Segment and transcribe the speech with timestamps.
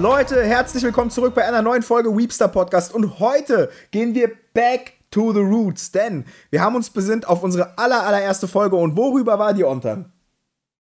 [0.00, 4.94] Leute, herzlich willkommen zurück bei einer neuen Folge Weepster Podcast und heute gehen wir back
[5.10, 9.38] to the roots, denn wir haben uns besinnt auf unsere aller, allererste Folge und worüber
[9.38, 10.10] war die Ontern?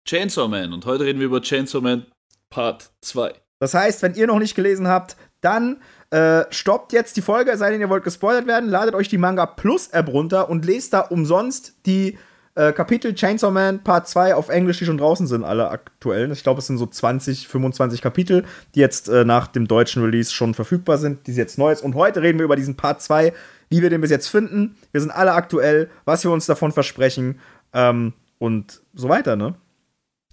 [0.05, 2.05] Chainsaw Man und heute reden wir über Chainsaw Man
[2.51, 3.33] Part 2.
[3.59, 5.81] Das heißt, wenn ihr noch nicht gelesen habt, dann
[6.11, 9.47] äh, stoppt jetzt die Folge, sei denn ihr wollt gespoilert werden, ladet euch die Manga
[9.47, 12.19] Plus App runter und lest da umsonst die
[12.57, 16.33] äh, Kapitel Chainsaw Man Part 2 auf Englisch, die schon draußen sind, alle aktuellen.
[16.33, 18.45] Ich glaube, es sind so 20, 25 Kapitel,
[18.75, 21.83] die jetzt äh, nach dem deutschen Release schon verfügbar sind, die jetzt neu ist.
[21.83, 23.33] Und heute reden wir über diesen Part 2,
[23.69, 24.77] wie wir den bis jetzt finden.
[24.91, 27.39] Wir sind alle aktuell, was wir uns davon versprechen
[27.75, 29.55] ähm, und so weiter, ne?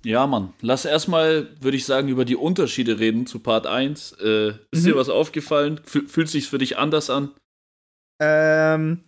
[0.06, 0.54] Ja, Mann.
[0.62, 4.18] Lass erstmal, würde ich sagen, über die Unterschiede reden zu Part 1.
[4.22, 4.86] Äh, ist mhm.
[4.86, 5.80] dir was aufgefallen?
[5.86, 7.32] Fühlt sich für dich anders an?
[8.20, 9.02] Ähm,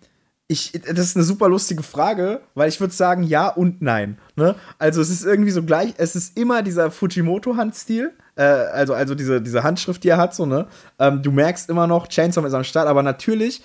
[0.47, 4.19] ich, das ist eine super lustige Frage, weil ich würde sagen ja und nein.
[4.35, 4.55] Ne?
[4.77, 9.41] Also es ist irgendwie so gleich, es ist immer dieser Fujimoto-Handstil, äh, also, also diese,
[9.41, 10.67] diese Handschrift, die er hat, so, ne?
[10.99, 13.63] Ähm, du merkst immer noch, Chainsaw ist am Start, aber natürlich,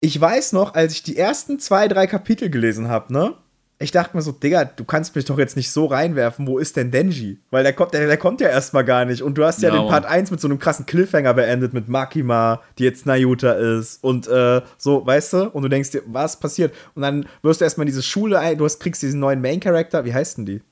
[0.00, 3.34] ich weiß noch, als ich die ersten zwei, drei Kapitel gelesen habe, ne?
[3.82, 6.76] Ich dachte mir so, Digga, du kannst mich doch jetzt nicht so reinwerfen, wo ist
[6.76, 7.40] denn Denji?
[7.50, 9.22] Weil der kommt, der, der kommt ja erstmal gar nicht.
[9.22, 11.88] Und du hast ja, ja den Part 1 mit so einem krassen Cliffhanger beendet mit
[11.88, 14.02] Makima, die jetzt Nayuta ist.
[14.02, 15.50] Und äh, so, weißt du?
[15.50, 16.74] Und du denkst dir, was passiert?
[16.94, 20.04] Und dann wirst du erstmal in diese Schule ein, du hast, kriegst diesen neuen Main-Character,
[20.04, 20.62] wie heißt denn die?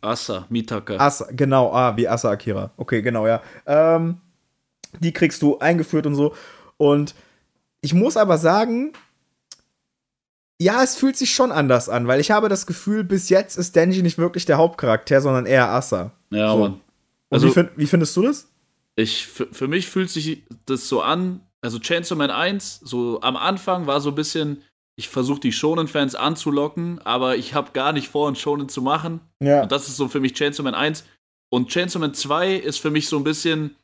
[0.00, 0.96] Asa, Mitaka.
[0.96, 2.72] Asa, genau, ah, wie Asa Akira.
[2.76, 3.40] Okay, genau, ja.
[3.66, 4.18] Ähm,
[5.00, 6.34] die kriegst du eingeführt und so.
[6.76, 7.14] Und
[7.80, 8.92] ich muss aber sagen,
[10.62, 13.76] ja, es fühlt sich schon anders an, weil ich habe das Gefühl, bis jetzt ist
[13.76, 16.12] Denji nicht wirklich der Hauptcharakter, sondern eher Asa.
[16.30, 16.58] Ja, so.
[16.58, 16.80] Mann.
[17.30, 18.48] Also, wie, find, wie, findest du das?
[18.96, 23.36] Ich, für, für mich fühlt sich das so an, also Chainsaw Man 1, so am
[23.36, 24.62] Anfang war so ein bisschen,
[24.96, 29.20] ich versuche die Shonen-Fans anzulocken, aber ich habe gar nicht vor, einen Shonen zu machen.
[29.40, 29.62] Ja.
[29.62, 31.04] Und das ist so für mich Chainsaw Man 1.
[31.50, 33.76] Und Chainsaw Man 2 ist für mich so ein bisschen,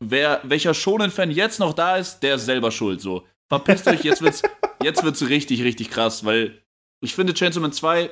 [0.00, 4.22] wer, welcher Shonen-Fan jetzt noch da ist, der ist selber schuld, so verpisst euch, jetzt
[4.22, 4.42] wird's,
[4.84, 6.62] jetzt wird's richtig, richtig krass, weil
[7.02, 8.10] ich finde, Chainsaw Man 2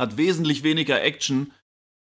[0.00, 1.52] hat wesentlich weniger Action,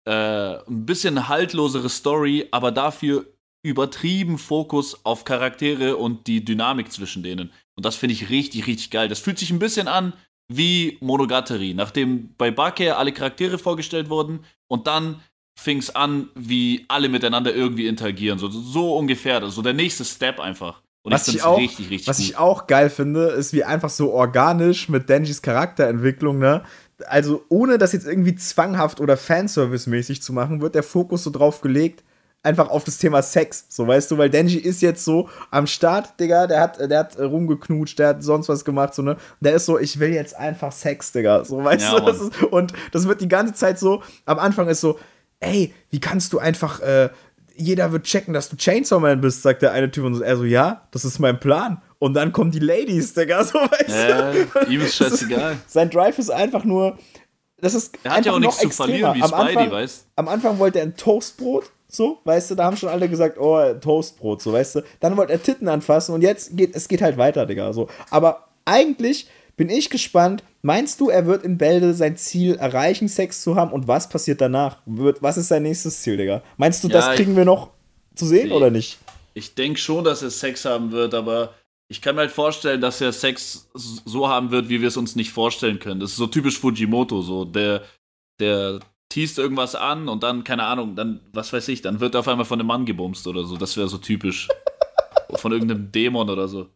[0.07, 3.27] äh, ein bisschen haltlosere Story, aber dafür
[3.65, 7.53] übertrieben Fokus auf Charaktere und die Dynamik zwischen denen.
[7.77, 9.09] Und das finde ich richtig, richtig geil.
[9.09, 10.13] Das fühlt sich ein bisschen an
[10.49, 15.23] wie Monogatari, nachdem bei Bake alle Charaktere vorgestellt wurden und dann
[15.59, 18.39] fing es an, wie alle miteinander irgendwie interagieren.
[18.39, 19.49] So, so ungefähr.
[19.51, 20.82] So der nächste Step einfach.
[21.03, 22.27] Und was ich, ich auch, richtig, richtig Was gut.
[22.27, 26.63] ich auch geil finde, ist, wie einfach so organisch mit Denjis Charakterentwicklung, ne?
[27.07, 31.61] Also, ohne das jetzt irgendwie zwanghaft oder Fanservice-mäßig zu machen, wird der Fokus so drauf
[31.61, 32.05] gelegt,
[32.45, 33.67] einfach auf das Thema Sex.
[33.69, 37.19] So, weißt du, weil Denji ist jetzt so am Start, Digga, der hat, der hat
[37.19, 39.17] rumgeknutscht, der hat sonst was gemacht, so, ne?
[39.41, 41.45] Der ist so, ich will jetzt einfach Sex, Digga.
[41.45, 42.07] So, weißt ja, du?
[42.07, 44.99] Das ist, und das wird die ganze Zeit so, am Anfang ist so,
[45.41, 47.11] ey, wie kannst du einfach äh,
[47.57, 50.45] jeder wird checken, dass du Chainsaw Man bist, sagt der eine Typ und er so,
[50.45, 51.83] ja, das ist mein Plan.
[51.99, 54.33] Und dann kommen die Ladies, Digga, so weißt ja,
[54.69, 55.53] Ihm ist scheißegal.
[55.53, 56.99] Ist, sein Drive ist einfach nur,
[57.59, 60.29] das ist Er hat ja auch nichts zu verlieren, wie am Spidey, Anfang, weißt Am
[60.29, 64.43] Anfang wollte er ein Toastbrot, so, weißt du, da haben schon alle gesagt, oh, Toastbrot,
[64.43, 64.81] so, weißt du.
[65.01, 67.89] Dann wollte er Titten anfassen und jetzt geht, es geht halt weiter, Digga, so.
[68.11, 70.43] Aber eigentlich bin ich gespannt.
[70.65, 73.73] Meinst du, er wird in Bälde sein Ziel erreichen, Sex zu haben?
[73.73, 74.79] Und was passiert danach?
[74.87, 76.43] Was ist sein nächstes Ziel, Digga?
[76.57, 77.71] Meinst du, ja, das kriegen wir noch
[78.15, 78.99] zu sehen ich, oder nicht?
[79.35, 81.55] Ich denke schon, dass er Sex haben wird, aber
[81.89, 85.17] ich kann mir halt vorstellen, dass er Sex so haben wird, wie wir es uns
[85.17, 86.01] nicht vorstellen können.
[86.01, 87.83] Das ist so typisch Fujimoto, so der,
[88.39, 92.21] der teast irgendwas an und dann, keine Ahnung, dann, was weiß ich, dann wird er
[92.21, 93.57] auf einmal von einem Mann gebumst oder so.
[93.57, 94.49] Das wäre so typisch.
[95.35, 96.69] von irgendeinem Dämon oder so.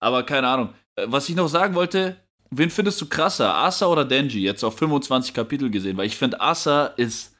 [0.00, 0.74] Aber keine Ahnung.
[0.96, 2.16] Äh, was ich noch sagen wollte,
[2.52, 4.40] wen findest du krasser, Asa oder Denji?
[4.40, 7.32] Jetzt auf 25 Kapitel gesehen, weil ich finde, Asa ist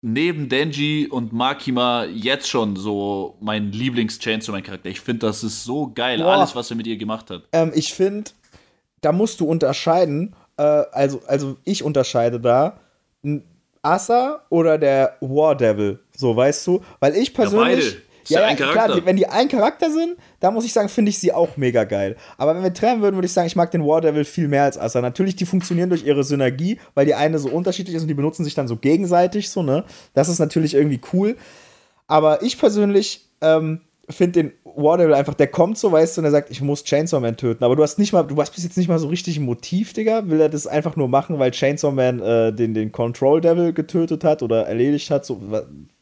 [0.00, 4.88] neben Denji und Makima jetzt schon so mein Lieblings-Chainsaw mein Charakter.
[4.88, 6.36] Ich finde, das ist so geil, Boah.
[6.36, 7.42] alles, was er mit ihr gemacht hat.
[7.52, 8.30] Ähm, ich finde,
[9.00, 12.78] da musst du unterscheiden, äh, also, also ich unterscheide da,
[13.82, 17.92] Asa oder der War Devil, so weißt du, weil ich persönlich.
[17.92, 21.10] Ja, beide ja, ja, klar, wenn die ein Charakter sind, da muss ich sagen, finde
[21.10, 22.16] ich sie auch mega geil.
[22.36, 24.64] Aber wenn wir trennen würden, würde ich sagen, ich mag den War Devil viel mehr
[24.64, 25.00] als Asa.
[25.00, 28.44] Natürlich, die funktionieren durch ihre Synergie, weil die eine so unterschiedlich ist und die benutzen
[28.44, 29.84] sich dann so gegenseitig, so, ne?
[30.14, 31.36] Das ist natürlich irgendwie cool.
[32.06, 33.80] Aber ich persönlich ähm,
[34.10, 36.84] finde den War Devil einfach, der kommt so, weißt du, und er sagt, ich muss
[36.84, 37.64] Chainsaw Man töten.
[37.64, 39.92] Aber du hast nicht mal, du hast bis jetzt nicht mal so richtig ein Motiv,
[39.92, 40.28] Digga.
[40.28, 44.24] Will er das einfach nur machen, weil Chainsaw Man äh, den, den Control Devil getötet
[44.24, 45.24] hat oder erledigt hat?
[45.24, 45.40] So,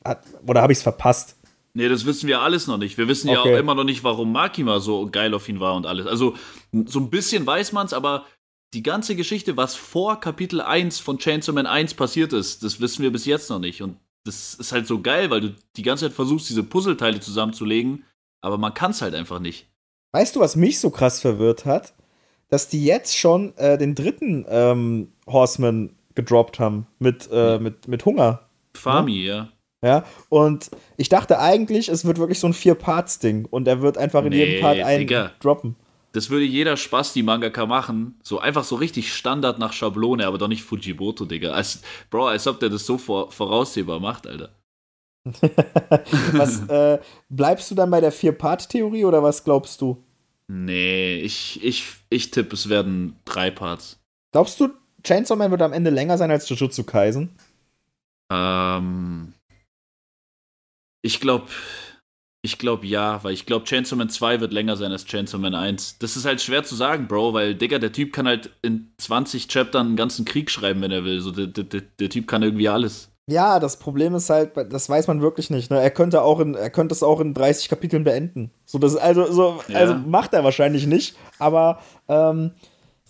[0.04, 1.35] hat oder habe ich es verpasst?
[1.76, 2.96] Nee, das wissen wir alles noch nicht.
[2.96, 3.36] Wir wissen okay.
[3.36, 6.06] ja auch immer noch nicht, warum Makima so geil auf ihn war und alles.
[6.06, 6.34] Also,
[6.72, 8.24] so ein bisschen weiß man es, aber
[8.72, 13.02] die ganze Geschichte, was vor Kapitel 1 von Chainsaw Man 1 passiert ist, das wissen
[13.02, 13.82] wir bis jetzt noch nicht.
[13.82, 18.04] Und das ist halt so geil, weil du die ganze Zeit versuchst, diese Puzzleteile zusammenzulegen,
[18.40, 19.68] aber man kann es halt einfach nicht.
[20.12, 21.92] Weißt du, was mich so krass verwirrt hat?
[22.48, 28.06] Dass die jetzt schon äh, den dritten ähm, Horseman gedroppt haben mit, äh, mit, mit
[28.06, 28.48] Hunger.
[28.72, 29.34] Fami, ja.
[29.34, 29.48] ja.
[29.82, 34.24] Ja, und ich dachte eigentlich, es wird wirklich so ein Vier-Parts-Ding und er wird einfach
[34.24, 35.32] in nee, jedem Part einen Digga.
[35.40, 35.76] droppen.
[36.12, 38.18] Das würde jeder Spaß die Mangaka machen.
[38.22, 41.50] So einfach so richtig Standard nach Schablone, aber doch nicht Fujimoto, Digga.
[41.50, 44.48] Als, Bro, als ob der das so vor, voraussehbar macht, Alter.
[46.32, 50.02] was, äh, bleibst du dann bei der Vier-Part-Theorie oder was glaubst du?
[50.48, 53.98] Nee, ich, ich, ich tippe, es werden drei Parts.
[54.32, 54.70] Glaubst du,
[55.02, 57.30] Chainsaw Man wird am Ende länger sein als Jujutsu Kaisen?
[58.30, 59.34] Ähm,
[61.06, 61.46] ich glaube,
[62.42, 65.54] ich glaube ja, weil ich glaube, Chainsaw Man 2 wird länger sein als Chainsaw Man
[65.54, 65.98] 1.
[65.98, 69.48] Das ist halt schwer zu sagen, Bro, weil, Digga, der Typ kann halt in 20
[69.48, 71.20] Chaptern einen ganzen Krieg schreiben, wenn er will.
[71.20, 73.10] So, der, der, der Typ kann irgendwie alles.
[73.28, 75.70] Ja, das Problem ist halt, das weiß man wirklich nicht.
[75.70, 75.80] Ne?
[75.80, 78.52] Er könnte auch in, er könnte es auch in 30 Kapiteln beenden.
[78.64, 79.80] So, das, also, so, ja.
[79.80, 82.52] also macht er wahrscheinlich nicht, aber ähm,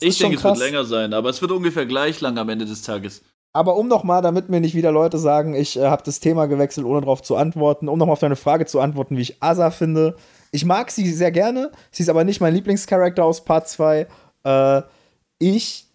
[0.01, 2.83] ich denke, es wird länger sein, aber es wird ungefähr gleich lang am Ende des
[2.83, 3.23] Tages.
[3.57, 6.87] Aber um nochmal, damit mir nicht wieder Leute sagen, ich äh, habe das Thema gewechselt,
[6.87, 10.15] ohne darauf zu antworten, um nochmal auf deine Frage zu antworten, wie ich Asa finde.
[10.53, 11.73] Ich mag sie sehr gerne.
[11.91, 14.07] Sie ist aber nicht mein Lieblingscharakter aus Part 2.
[14.45, 14.83] Äh,
[15.39, 15.87] ich,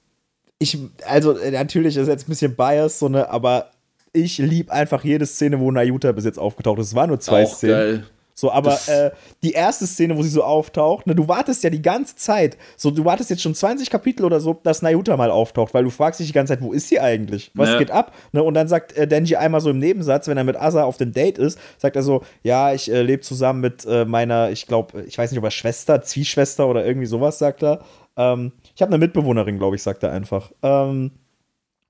[0.58, 3.70] ich, also äh, natürlich ist jetzt ein bisschen biased, so ne, aber
[4.12, 6.88] ich liebe einfach jede Szene, wo Nayuta bis jetzt aufgetaucht ist.
[6.88, 7.74] Es waren nur zwei Auch Szenen.
[7.76, 8.04] Geil.
[8.42, 9.12] So, aber äh,
[9.44, 12.90] die erste Szene, wo sie so auftaucht, ne, du wartest ja die ganze Zeit, so,
[12.90, 16.20] du wartest jetzt schon 20 Kapitel oder so, dass Nayuta mal auftaucht, weil du fragst
[16.20, 17.52] dich die ganze Zeit, wo ist sie eigentlich?
[17.54, 17.78] Was ja.
[17.78, 18.16] geht ab?
[18.32, 20.98] Ne, und dann sagt äh, Denji einmal so im Nebensatz, wenn er mit Asa auf
[20.98, 24.66] dem Date ist, sagt er so, ja, ich äh, lebe zusammen mit äh, meiner, ich
[24.66, 27.82] glaube, ich weiß nicht, ob er Schwester, Zwischwester oder irgendwie sowas, sagt er.
[28.18, 30.52] Ähm, ich habe eine Mitbewohnerin, glaube ich, sagt er einfach.
[30.64, 31.12] Ähm,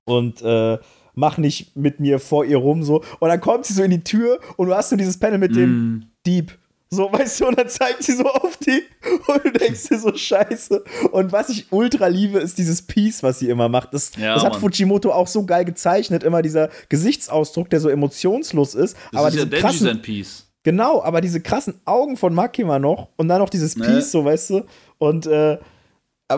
[0.04, 0.76] und äh,
[1.14, 3.02] mach nicht mit mir vor ihr rum so.
[3.20, 5.52] Und dann kommt sie so in die Tür und du hast so dieses Panel mit
[5.52, 5.54] mm.
[5.54, 6.58] dem Dieb.
[6.90, 8.82] So, weißt du, und dann zeigt sie so auf die
[9.26, 10.84] und du denkst dir so scheiße.
[11.10, 13.94] Und was ich ultra liebe, ist dieses Piece, was sie immer macht.
[13.94, 14.60] Das, ja, das hat Mann.
[14.60, 18.94] Fujimoto auch so geil gezeichnet, immer dieser Gesichtsausdruck, der so emotionslos ist.
[19.10, 20.52] Das aber ist ja krassen, Piece.
[20.64, 23.86] Genau, aber diese krassen Augen von Makima noch und dann noch dieses ne.
[23.86, 24.64] Piece, so, weißt du.
[24.98, 25.56] Und äh,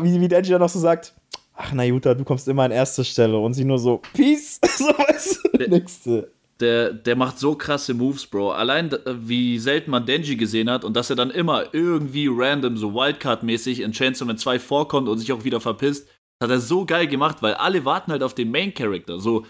[0.03, 1.15] wie, wie Denji dann noch so sagt,
[1.55, 5.41] ach Nayuta, du kommst immer an erste Stelle und sie nur so, Peace, so weißt
[5.53, 6.33] du, nächste.
[6.61, 8.53] Der, der macht so krasse Moves, Bro.
[8.53, 12.93] Allein wie selten man Denji gesehen hat und dass er dann immer irgendwie random, so
[12.93, 16.09] Wildcard-mäßig in Chainsaw Man 2 vorkommt und sich auch wieder verpisst,
[16.43, 19.19] hat er so geil gemacht, weil alle warten halt auf den Main-Character.
[19.19, 19.47] So,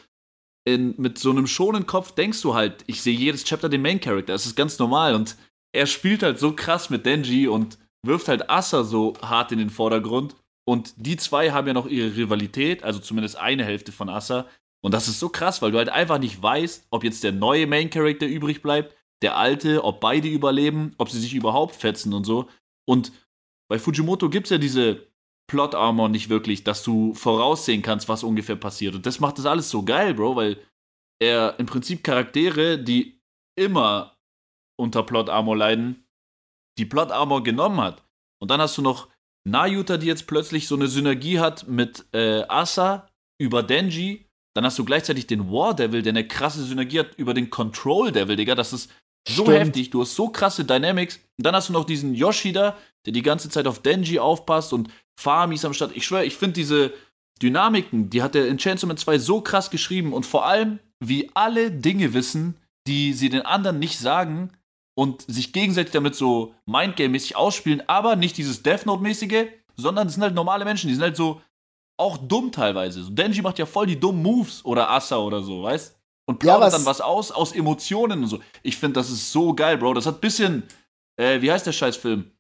[0.67, 4.33] in, mit so einem schonen Kopf denkst du halt, ich sehe jedes Chapter den Main-Character.
[4.33, 5.37] Das ist ganz normal und
[5.73, 9.71] er spielt halt so krass mit Denji und wirft halt Asa so hart in den
[9.71, 10.37] Vordergrund.
[10.67, 14.47] Und die zwei haben ja noch ihre Rivalität, also zumindest eine Hälfte von Asa.
[14.83, 17.67] Und das ist so krass, weil du halt einfach nicht weißt, ob jetzt der neue
[17.67, 22.25] Main Character übrig bleibt, der alte, ob beide überleben, ob sie sich überhaupt fetzen und
[22.25, 22.49] so.
[22.87, 23.13] Und
[23.71, 25.07] bei Fujimoto gibt es ja diese
[25.51, 28.95] Plot Armor nicht wirklich, dass du voraussehen kannst, was ungefähr passiert.
[28.95, 30.59] Und das macht das alles so geil, Bro, weil
[31.21, 33.21] er im Prinzip Charaktere, die
[33.59, 34.19] immer
[34.77, 36.07] unter Plot Armor leiden,
[36.79, 38.03] die Plot Armor genommen hat.
[38.41, 39.09] Und dann hast du noch
[39.45, 43.09] Nayuta, die jetzt plötzlich so eine Synergie hat mit äh, Asa
[43.39, 44.27] über Denji.
[44.55, 48.13] Dann hast du gleichzeitig den War Devil, der eine krasse Synergie hat über den Control
[48.13, 48.55] Devil, Digga.
[48.55, 48.91] Das ist
[49.29, 49.59] so Stimmt.
[49.59, 49.91] heftig.
[49.91, 51.17] Du hast so krasse Dynamics.
[51.37, 54.89] Und dann hast du noch diesen Yoshida, der die ganze Zeit auf Denji aufpasst und
[55.21, 55.95] Famis am Start.
[55.95, 56.93] Ich schwöre, ich finde diese
[57.43, 61.31] Dynamiken, die hat er in Chainsaw Man 2 so krass geschrieben und vor allem, wie
[61.35, 64.53] alle Dinge wissen, die sie den anderen nicht sagen,
[64.95, 69.47] und sich gegenseitig damit so Mindgame-mäßig ausspielen, aber nicht dieses Death Note-mäßige,
[69.77, 71.41] sondern es sind halt normale Menschen, die sind halt so
[71.97, 73.03] auch dumm teilweise.
[73.03, 75.97] So Denji macht ja voll die dummen Moves oder Asa oder so, weißt?
[76.27, 78.41] Und plaudert ja, dann was aus, aus Emotionen und so.
[78.63, 79.95] Ich finde, das ist so geil, Bro.
[79.95, 80.63] Das hat bisschen,
[81.17, 82.31] äh, wie heißt der Scheißfilm?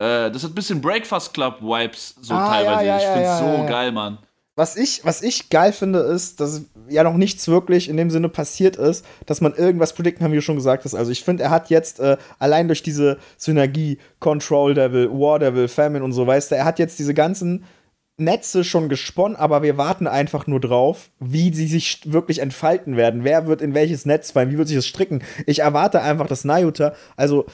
[0.00, 2.86] Äh, das hat bisschen Breakfast Club-Vibes so ah, teilweise.
[2.86, 4.18] Ja, ja, ich finde es so geil, Mann.
[4.58, 8.28] Was ich, was ich geil finde, ist, dass ja noch nichts wirklich in dem Sinne
[8.28, 10.96] passiert ist, dass man irgendwas predikten wie du schon gesagt hast.
[10.96, 15.68] Also ich finde, er hat jetzt äh, allein durch diese Synergie, Control Devil, War Devil,
[15.68, 17.66] Famine und so, weißt du, er hat jetzt diese ganzen
[18.16, 23.22] Netze schon gesponnen, aber wir warten einfach nur drauf, wie sie sich wirklich entfalten werden.
[23.22, 24.50] Wer wird in welches Netz fallen?
[24.50, 25.22] Wie wird sich das stricken?
[25.46, 27.46] Ich erwarte einfach, dass Nayuta, also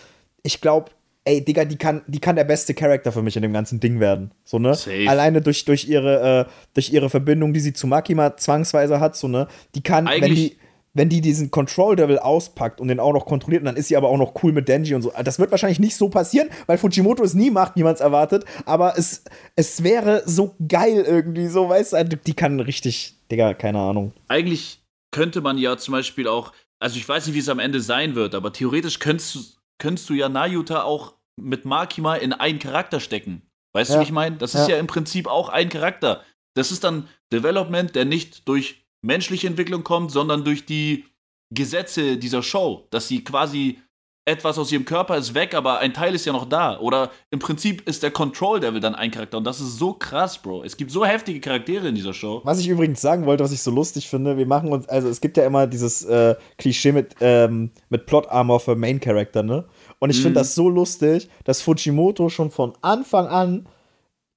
[0.43, 0.91] ich glaube,
[1.25, 4.01] ey, Digga, die kann, die kann der beste Charakter für mich in dem ganzen Ding
[4.01, 4.31] werden.
[4.45, 4.75] So, ne?
[4.75, 5.09] Safe.
[5.09, 9.29] Alleine durch, durch, ihre, äh, durch ihre Verbindung, die sie zu Makima zwangsweise hat, so,
[9.29, 9.49] ne?
[9.75, 10.57] Die kann, Eigentlich wenn die,
[10.93, 13.97] wenn die diesen Control Devil auspackt und den auch noch kontrolliert, und dann ist sie
[13.97, 15.13] aber auch noch cool mit Denji und so.
[15.25, 18.45] Das wird wahrscheinlich nicht so passieren, weil Fujimoto es nie macht, niemand erwartet.
[18.67, 19.25] Aber es,
[19.57, 24.13] es wäre so geil irgendwie, so, weißt du, die kann richtig, Digga, keine Ahnung.
[24.29, 27.81] Eigentlich könnte man ja zum Beispiel auch also ich weiß nicht, wie es am Ende
[27.81, 33.01] sein wird, aber theoretisch könntest, könntest du ja Nayuta auch mit Makima in einen Charakter
[33.01, 33.43] stecken.
[33.73, 33.97] Weißt ja.
[33.97, 34.37] du, wie ich meine?
[34.37, 34.75] Das ist ja.
[34.75, 36.23] ja im Prinzip auch ein Charakter.
[36.55, 41.05] Das ist dann Development, der nicht durch menschliche Entwicklung kommt, sondern durch die
[41.53, 43.81] Gesetze dieser Show, dass sie quasi
[44.27, 46.79] etwas aus ihrem Körper ist weg, aber ein Teil ist ja noch da.
[46.79, 49.37] Oder im Prinzip ist der Control Devil dann ein Charakter.
[49.37, 50.65] Und das ist so krass, Bro.
[50.65, 52.41] Es gibt so heftige Charaktere in dieser Show.
[52.45, 55.21] Was ich übrigens sagen wollte, was ich so lustig finde, wir machen uns, also es
[55.21, 59.65] gibt ja immer dieses äh, Klischee mit, ähm, mit Plot Armor für Main Character, ne?
[59.99, 60.23] Und ich mhm.
[60.23, 63.67] finde das so lustig, dass Fujimoto schon von Anfang an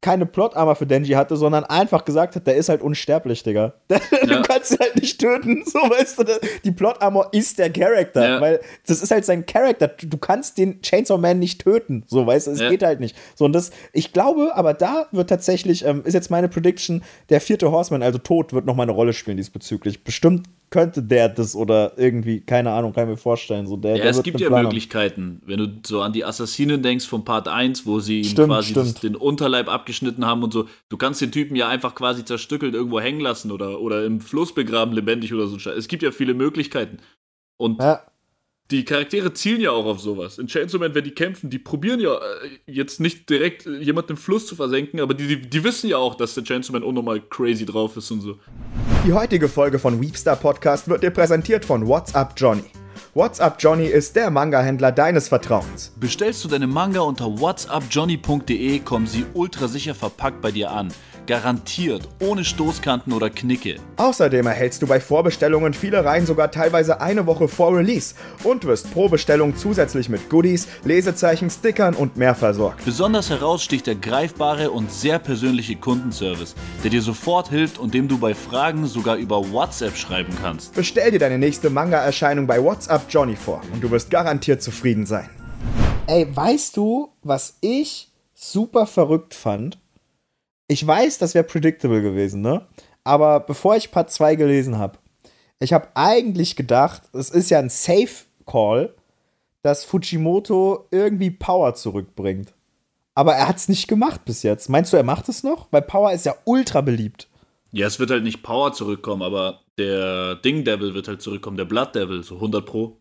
[0.08, 3.74] keine Plot-Armor für Denji hatte, sondern einfach gesagt hat, der ist halt unsterblich, Digga.
[3.90, 3.96] du
[4.26, 4.42] ja.
[4.42, 6.24] kannst ihn halt nicht töten, so weißt du.
[6.64, 8.40] Die Plot-Armor ist der Charakter, ja.
[8.40, 9.90] weil das ist halt sein Charakter.
[9.90, 12.70] Du kannst den Chainsaw Man nicht töten, so weißt du, es ja.
[12.70, 13.18] geht halt nicht.
[13.36, 17.42] So und das, ich glaube, aber da wird tatsächlich, ähm, ist jetzt meine Prediction, der
[17.42, 20.06] vierte Horseman, also Tod, wird noch mal eine Rolle spielen diesbezüglich.
[20.06, 23.68] Bestimmt könnte der das oder irgendwie, keine Ahnung, kann ich mir vorstellen.
[23.68, 25.42] So, der, ja, der es gibt ja Plan Möglichkeiten.
[25.46, 28.96] Wenn du so an die Assassinen denkst von Part 1, wo sie stimmt, quasi das,
[28.96, 33.00] den Unterleib abgeschnitten haben und so, du kannst den Typen ja einfach quasi zerstückelt irgendwo
[33.00, 35.58] hängen lassen oder, oder im Fluss begraben, lebendig oder so.
[35.70, 36.98] Es gibt ja viele Möglichkeiten.
[37.58, 38.02] Und ja
[38.72, 40.38] die Charaktere zielen ja auch auf sowas.
[40.38, 42.20] In Chainsaw Man, wenn die kämpfen, die probieren ja äh,
[42.66, 45.98] jetzt nicht direkt äh, jemanden im Fluss zu versenken, aber die, die, die wissen ja
[45.98, 48.38] auch, dass der Chainsaw Man unnormal crazy drauf ist und so.
[49.06, 52.66] Die heutige Folge von Weepstar Podcast wird dir präsentiert von What's Up Johnny.
[53.14, 55.94] What's Up Johnny ist der Manga-Händler deines Vertrauens.
[56.00, 60.90] Bestellst du deine Manga unter whatsupjohnny.de, kommen sie ultra sicher verpackt bei dir an.
[61.28, 63.76] Garantiert, ohne Stoßkanten oder Knicke.
[63.98, 68.16] Außerdem erhältst du bei Vorbestellungen viele Reihen sogar teilweise eine Woche vor Release
[68.46, 72.86] und wirst pro Bestellung zusätzlich mit Goodies, Lesezeichen, Stickern und mehr versorgt.
[72.86, 78.18] Besonders heraussticht der greifbare und sehr persönliche Kundenservice, der dir sofort hilft und dem du
[78.18, 80.74] bei Fragen sogar über WhatsApp schreiben kannst.
[80.76, 85.30] Bestell dir deine nächste Manga-Erscheinung bei WhatsApp Johnny vor und du wirst garantiert zufrieden sein.
[86.08, 89.78] Ey, weißt du, was ich super verrückt fand?
[90.68, 92.68] Ich weiß, das wäre predictable gewesen, ne?
[93.04, 95.00] Aber bevor ich Part 2 gelesen habe,
[95.60, 98.94] ich habe eigentlich gedacht, es ist ja ein Safe Call,
[99.62, 102.54] dass Fujimoto irgendwie Power zurückbringt.
[103.16, 104.70] Aber er hat es nicht gemacht bis jetzt.
[104.70, 105.68] Meinst du, er macht es noch?
[105.72, 107.28] Weil Power ist ja ultra beliebt.
[107.72, 111.66] Ja, es wird halt nicht Power zurückkommen, aber der Ding Devil wird halt zurückkommen, der
[111.66, 112.98] Blood Devil, so 100 Pro.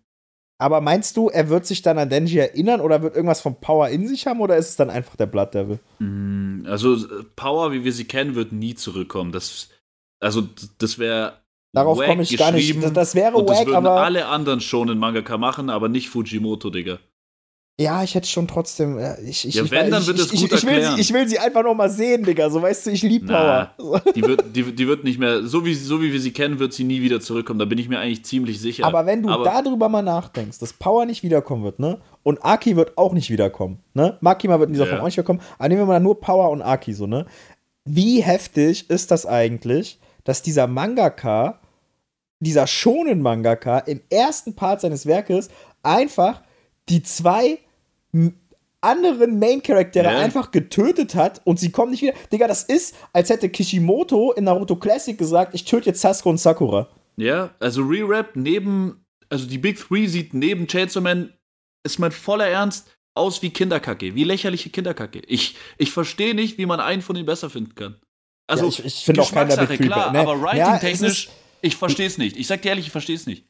[0.58, 3.88] Aber meinst du, er wird sich dann an Denji erinnern oder wird irgendwas von Power
[3.88, 5.78] in sich haben oder ist es dann einfach der Blood Devil?
[5.98, 6.96] Mm, also
[7.36, 9.32] Power, wie wir sie kennen, wird nie zurückkommen.
[9.32, 9.68] Das,
[10.18, 10.48] also
[10.78, 11.40] das wäre
[11.76, 12.82] Darauf komme ich gar nicht.
[12.82, 15.90] Das, das wäre und wack, das würden aber alle anderen schon in Mangaka machen, aber
[15.90, 16.98] nicht Fujimoto, Digga.
[17.78, 18.98] Ja, ich hätte schon trotzdem.
[19.22, 21.62] Ich, ich, ja, wenn, dann wird es gut ich, will sie, ich will sie einfach
[21.62, 22.48] noch mal sehen, Digga.
[22.48, 23.74] So weißt du, ich liebe Power.
[24.14, 26.72] die, wird, die, die wird nicht mehr, so wie, so wie wir sie kennen, wird
[26.72, 27.58] sie nie wieder zurückkommen.
[27.58, 28.86] Da bin ich mir eigentlich ziemlich sicher.
[28.86, 31.98] Aber wenn du Aber darüber mal nachdenkst, dass Power nicht wiederkommen wird, ne?
[32.22, 34.16] Und Aki wird auch nicht wiederkommen, ne?
[34.22, 34.92] Makima wird in dieser ja.
[34.92, 35.42] Form auch nicht wiederkommen.
[35.58, 37.26] Aber nehmen wir mal nur Power und Aki so, ne?
[37.84, 41.60] Wie heftig ist das eigentlich, dass dieser Mangaka,
[42.40, 45.50] dieser schonen Mangaka im ersten Part seines Werkes
[45.82, 46.40] einfach
[46.88, 47.58] die zwei
[48.80, 50.18] anderen Main-Charaktere ja.
[50.18, 52.14] einfach getötet hat und sie kommen nicht wieder.
[52.32, 56.38] Digga, das ist, als hätte Kishimoto in Naruto Classic gesagt, ich töte jetzt Sasuke und
[56.38, 56.88] Sakura.
[57.16, 61.32] Ja, also Re-Rap neben, also die Big Three sieht neben Chainsaw Man,
[61.84, 65.22] ist mein voller Ernst, aus wie Kinderkacke, wie lächerliche Kinderkacke.
[65.26, 67.96] Ich, ich verstehe nicht, wie man einen von ihnen besser finden kann.
[68.46, 69.86] Also, ja, ich, ich finde auch keiner Big Three.
[69.86, 70.20] Klar, ne?
[70.20, 71.32] aber writing-technisch, ja,
[71.62, 72.36] ich verstehe es nicht.
[72.36, 73.46] Ich sag dir ehrlich, ich verstehe es nicht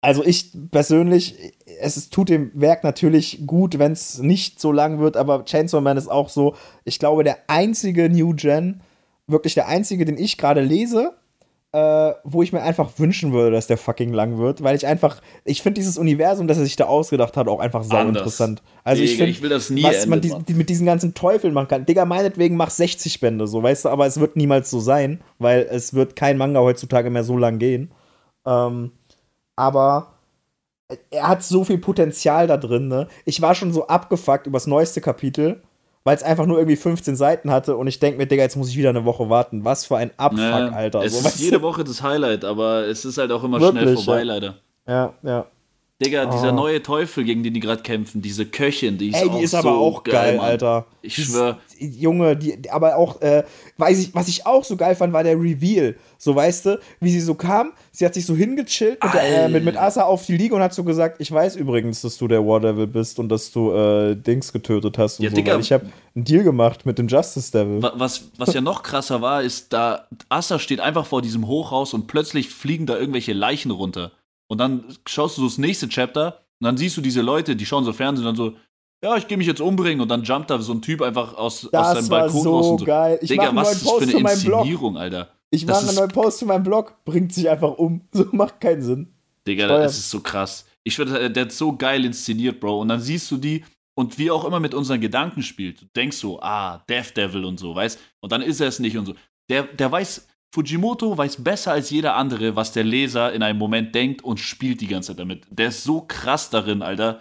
[0.00, 1.34] also ich persönlich,
[1.80, 5.96] es tut dem Werk natürlich gut, wenn es nicht so lang wird, aber Chainsaw Man
[5.96, 8.80] ist auch so, ich glaube, der einzige New Gen,
[9.26, 11.14] wirklich der einzige, den ich gerade lese,
[11.72, 15.20] äh, wo ich mir einfach wünschen würde, dass der fucking lang wird, weil ich einfach,
[15.44, 18.62] ich finde dieses Universum, das er sich da ausgedacht hat, auch einfach sau interessant.
[18.84, 19.34] Also ich finde,
[19.82, 21.84] was man die, die, mit diesen ganzen Teufeln machen kann.
[21.86, 25.66] Digga, meinetwegen mach 60 Bände, so, weißt du, aber es wird niemals so sein, weil
[25.70, 27.90] es wird kein Manga heutzutage mehr so lang gehen.
[28.46, 28.92] Ähm,
[29.58, 30.14] aber
[31.10, 32.88] er hat so viel Potenzial da drin.
[32.88, 33.08] Ne?
[33.24, 35.62] Ich war schon so abgefuckt über das neueste Kapitel,
[36.04, 38.70] weil es einfach nur irgendwie 15 Seiten hatte und ich denke mir, Digga, jetzt muss
[38.70, 39.64] ich wieder eine Woche warten.
[39.64, 41.02] Was für ein Abfuck, naja, Alter.
[41.02, 43.96] Es so, ist jede Woche das Highlight, aber es ist halt auch immer Wirklich, schnell
[43.96, 44.24] vorbei, ja.
[44.24, 44.54] leider.
[44.86, 45.46] Ja, ja.
[46.00, 46.30] Digga, oh.
[46.30, 49.40] dieser neue Teufel, gegen den die gerade kämpfen, diese Köchin, die ist Ey, die auch
[49.40, 50.86] ist aber auch geil, geil Alter.
[51.02, 51.58] Ich schwör.
[51.80, 53.42] Junge, die, aber auch, äh,
[53.78, 55.96] weiß ich, was ich auch so geil fand, war der Reveal.
[56.16, 59.48] So, weißt du, wie sie so kam, sie hat sich so hingechillt mit, der, äh,
[59.48, 62.28] mit, mit Asa auf die Liege und hat so gesagt, ich weiß übrigens, dass du
[62.28, 65.58] der War Devil bist und dass du äh, Dings getötet hast und ja, so, Digga,
[65.58, 67.82] ich habe einen Deal gemacht mit dem Justice Devil.
[67.96, 72.06] Was, was ja noch krasser war, ist, da Asa steht einfach vor diesem Hochhaus und
[72.06, 74.12] plötzlich fliegen da irgendwelche Leichen runter.
[74.48, 77.66] Und dann schaust du so das nächste Chapter und dann siehst du diese Leute, die
[77.66, 78.56] schauen so Fernsehen und dann so,
[79.02, 81.68] ja, ich gehe mich jetzt umbringen und dann jumpt da so ein Typ einfach aus,
[81.70, 82.84] das aus seinem Balkon so raus und so.
[82.84, 83.18] geil.
[83.22, 85.02] Ich Digga, was ist das für eine Inszenierung, Blog.
[85.02, 85.28] Alter?
[85.50, 88.02] Ich mache einen neuen Post zu meinem Blog, bringt sich einfach um.
[88.12, 89.14] So macht keinen Sinn.
[89.46, 89.82] Digga, Steuern.
[89.82, 90.66] das ist so krass.
[90.82, 92.80] Ich würde, der hat so geil inszeniert, Bro.
[92.80, 93.64] Und dann siehst du die
[93.94, 95.82] und wie auch immer mit unseren Gedanken spielt.
[95.82, 97.98] Du denkst so, ah, Death Devil und so, weißt?
[98.20, 99.14] Und dann ist er es nicht und so.
[99.48, 103.94] Der, der weiß, Fujimoto weiß besser als jeder andere, was der Leser in einem Moment
[103.94, 105.46] denkt und spielt die ganze Zeit damit.
[105.50, 107.20] Der ist so krass darin, Alter.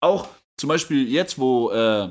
[0.00, 2.10] Auch zum Beispiel jetzt, wo, äh,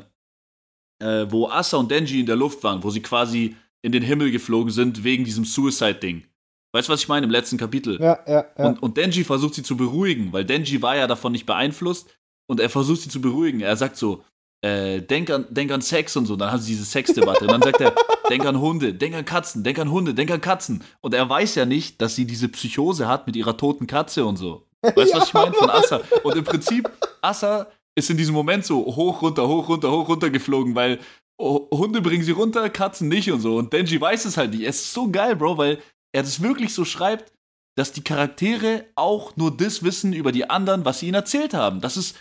[1.01, 4.31] äh, wo Asa und Denji in der Luft waren, wo sie quasi in den Himmel
[4.31, 6.25] geflogen sind wegen diesem Suicide-Ding.
[6.73, 7.99] Weißt du, was ich meine im letzten Kapitel?
[8.01, 8.65] Ja, ja, ja.
[8.65, 12.15] Und, und Denji versucht sie zu beruhigen, weil Denji war ja davon nicht beeinflusst
[12.47, 13.61] und er versucht sie zu beruhigen.
[13.61, 14.23] Er sagt so,
[14.61, 16.35] äh, denk, an, denk an Sex und so.
[16.35, 17.45] Dann haben sie diese Sexdebatte.
[17.45, 17.95] Und dann sagt er,
[18.29, 20.83] denk an Hunde, denk an Katzen, denk an Hunde, denk an Katzen.
[21.01, 24.37] Und er weiß ja nicht, dass sie diese Psychose hat mit ihrer toten Katze und
[24.37, 24.67] so.
[24.81, 25.53] Weißt du, ja, was ich meine?
[25.53, 26.01] Von Assa.
[26.23, 26.89] Und im Prinzip,
[27.21, 30.99] Assa ist in diesem Moment so hoch, runter, hoch, runter, hoch, runter geflogen, weil
[31.39, 33.57] Hunde bringen sie runter, Katzen nicht und so.
[33.57, 34.63] Und Denji weiß es halt nicht.
[34.63, 35.79] Es ist so geil, Bro, weil
[36.13, 37.33] er das wirklich so schreibt,
[37.77, 41.81] dass die Charaktere auch nur das wissen über die anderen, was sie ihnen erzählt haben.
[41.81, 42.17] Das ist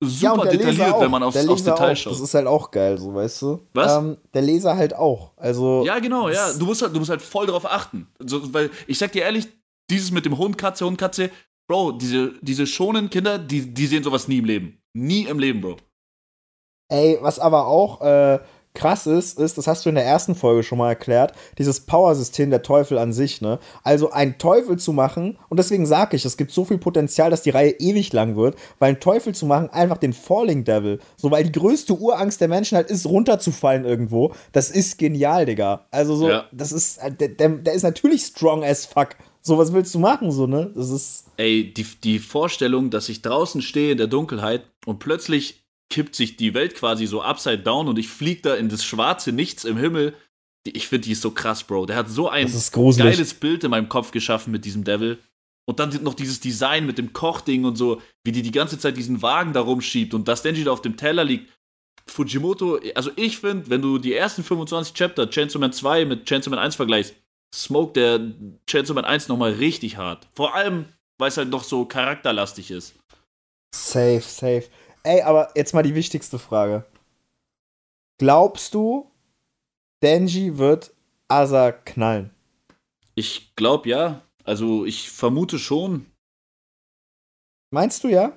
[0.00, 1.96] super ja, detailliert, wenn man aufs, aufs Detail auch.
[1.96, 2.12] schaut.
[2.12, 3.60] Das ist halt auch geil, so weißt du.
[3.72, 3.96] Was?
[3.96, 5.32] Ähm, der Leser halt auch.
[5.36, 5.84] Also.
[5.84, 6.52] Ja, genau, ja.
[6.52, 8.08] Du musst halt, du musst halt voll darauf achten.
[8.18, 9.48] So, weil ich sag dir ehrlich,
[9.90, 11.30] dieses mit dem Hund, Katze, Hund, Katze,
[11.68, 14.78] Bro, diese, diese schonen Kinder, die, die sehen sowas nie im Leben.
[14.92, 15.76] Nie im Leben, Bro.
[16.90, 18.38] Ey, was aber auch äh,
[18.74, 22.50] krass ist, ist, das hast du in der ersten Folge schon mal erklärt, dieses Power-System
[22.50, 23.60] der Teufel an sich, ne?
[23.84, 27.42] Also einen Teufel zu machen, und deswegen sage ich, es gibt so viel Potenzial, dass
[27.42, 31.30] die Reihe ewig lang wird, weil einen Teufel zu machen, einfach den Falling Devil, so
[31.30, 35.86] weil die größte Urangst der Menschen halt ist, runterzufallen irgendwo, das ist genial, Digga.
[35.92, 36.44] Also so, ja.
[36.50, 39.10] das ist, der, der, der ist natürlich strong as fuck.
[39.46, 40.72] So, was willst du machen, so, ne?
[40.74, 41.26] Das ist.
[41.36, 46.36] Ey, die, die Vorstellung, dass ich draußen stehe in der Dunkelheit und plötzlich kippt sich
[46.36, 49.76] die Welt quasi so upside down und ich fliege da in das schwarze Nichts im
[49.76, 50.14] Himmel.
[50.66, 51.86] Ich finde, die ist so krass, Bro.
[51.86, 52.50] Der hat so ein
[52.96, 55.18] geiles Bild in meinem Kopf geschaffen mit diesem Devil.
[55.66, 58.96] Und dann noch dieses Design mit dem Kochding und so, wie die die ganze Zeit
[58.96, 61.50] diesen Wagen da rumschiebt und dass Denji da auf dem Teller liegt.
[62.06, 66.50] Fujimoto, also ich finde, wenn du die ersten 25 Chapter Chainsaw Man 2 mit Chainsaw
[66.50, 67.14] Man 1 vergleichst,
[67.54, 68.20] smoke der
[68.66, 70.28] Chainsaw Man 1 nochmal richtig hart.
[70.34, 70.86] Vor allem,
[71.18, 72.94] weil es halt noch so charakterlastig ist.
[73.74, 74.64] Safe, safe.
[75.04, 76.84] Ey, aber jetzt mal die wichtigste Frage.
[78.18, 79.10] Glaubst du,
[80.02, 80.92] Denji wird
[81.28, 82.30] Asa knallen?
[83.14, 84.22] Ich glaube ja.
[84.44, 86.06] Also ich vermute schon.
[87.70, 88.32] Meinst du ja?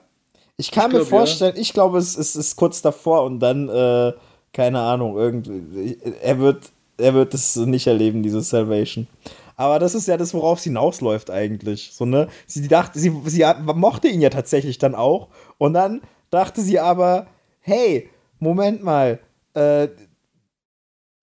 [0.57, 1.61] Ich kann ich glaub, mir vorstellen, ja.
[1.61, 4.13] ich glaube, es, es, ist kurz davor und dann, äh,
[4.51, 9.07] keine Ahnung, irgendwie, er wird, er wird es nicht erleben, diese Salvation.
[9.55, 11.91] Aber das ist ja das, worauf es hinausläuft eigentlich.
[11.93, 12.27] So, ne?
[12.45, 15.29] Sie dachte, sie, sie mochte ihn ja tatsächlich dann auch.
[15.57, 17.27] Und dann dachte sie aber,
[17.59, 18.09] hey,
[18.39, 19.19] Moment mal,
[19.53, 19.87] äh,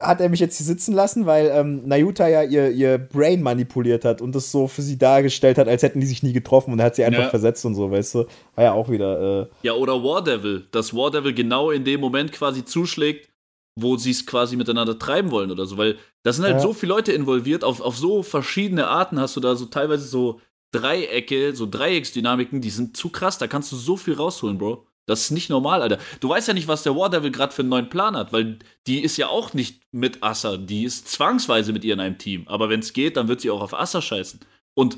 [0.01, 4.05] hat er mich jetzt hier sitzen lassen, weil ähm, Nayuta ja ihr, ihr Brain manipuliert
[4.05, 6.79] hat und das so für sie dargestellt hat, als hätten die sich nie getroffen und
[6.79, 7.31] er hat sie einfach ja.
[7.31, 8.27] versetzt und so, weißt du?
[8.55, 9.43] War ja auch wieder.
[9.43, 13.31] Äh ja, oder War Devil, dass War Devil genau in dem Moment quasi zuschlägt,
[13.77, 16.61] wo sie es quasi miteinander treiben wollen oder so, weil da sind halt ja.
[16.61, 20.41] so viele Leute involviert, auf, auf so verschiedene Arten hast du da so teilweise so
[20.73, 24.87] Dreiecke, so Dreiecksdynamiken, die sind zu krass, da kannst du so viel rausholen, Bro.
[25.07, 25.99] Das ist nicht normal, Alter.
[26.21, 28.59] Du weißt ja nicht, was der War Devil gerade für einen neuen Plan hat, weil
[28.87, 30.57] die ist ja auch nicht mit Assa.
[30.57, 32.49] Die ist zwangsweise mit ihr in einem Team.
[32.49, 34.41] Aber wenn es geht, dann wird sie auch auf Assa scheißen.
[34.75, 34.97] Und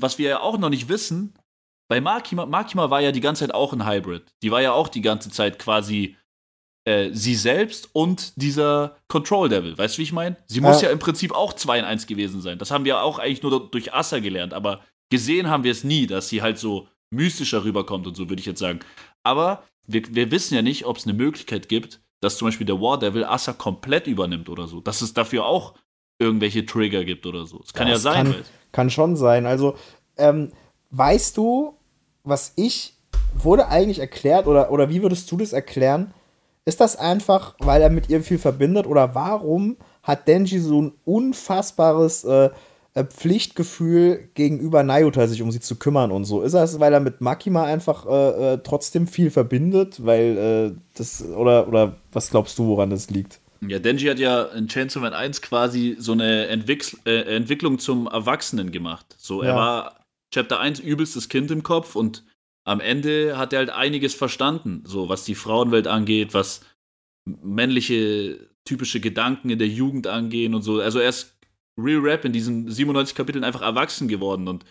[0.00, 1.34] was wir ja auch noch nicht wissen,
[1.88, 4.34] bei Makima, Makima war ja die ganze Zeit auch ein Hybrid.
[4.42, 6.16] Die war ja auch die ganze Zeit quasi
[6.86, 9.76] äh, sie selbst und dieser Control Devil.
[9.76, 10.36] Weißt du, wie ich meine?
[10.46, 10.88] Sie muss ja.
[10.88, 12.58] ja im Prinzip auch 2 in 1 gewesen sein.
[12.58, 14.54] Das haben wir auch eigentlich nur durch Assa gelernt.
[14.54, 14.80] Aber
[15.10, 18.46] gesehen haben wir es nie, dass sie halt so mystischer rüberkommt und so, würde ich
[18.46, 18.80] jetzt sagen.
[19.24, 22.80] Aber wir, wir wissen ja nicht, ob es eine Möglichkeit gibt, dass zum Beispiel der
[22.80, 24.80] War Devil Assa komplett übernimmt oder so.
[24.80, 25.74] Dass es dafür auch
[26.18, 27.60] irgendwelche Trigger gibt oder so.
[27.62, 28.26] Es kann ja, ja sein.
[28.26, 29.46] Kann, kann, schon sein.
[29.46, 29.76] Also,
[30.16, 30.52] ähm,
[30.90, 31.76] weißt du,
[32.22, 32.94] was ich,
[33.34, 36.14] wurde eigentlich erklärt oder, oder wie würdest du das erklären?
[36.64, 40.92] Ist das einfach, weil er mit ihr viel verbindet oder warum hat Denji so ein
[41.04, 42.50] unfassbares äh, äh,
[43.02, 46.42] Pflichtgefühl gegenüber Nayuta, sich um sie zu kümmern und so.
[46.42, 50.04] Ist das, weil er mit Makima einfach äh, äh, trotzdem viel verbindet?
[50.06, 53.40] Weil äh, das, oder, oder was glaubst du, woran das liegt?
[53.66, 58.06] Ja, Denji hat ja in Chainsaw Man 1 quasi so eine Entwick äh, Entwicklung zum
[58.06, 59.16] Erwachsenen gemacht.
[59.18, 59.56] So, er ja.
[59.56, 60.00] war
[60.32, 62.24] Chapter 1 übelstes Kind im Kopf und
[62.64, 66.60] am Ende hat er halt einiges verstanden, so was die Frauenwelt angeht, was
[67.26, 70.80] männliche typische Gedanken in der Jugend angehen und so.
[70.80, 71.33] Also er ist
[71.78, 74.64] Real Rap in diesen 97 Kapiteln einfach erwachsen geworden und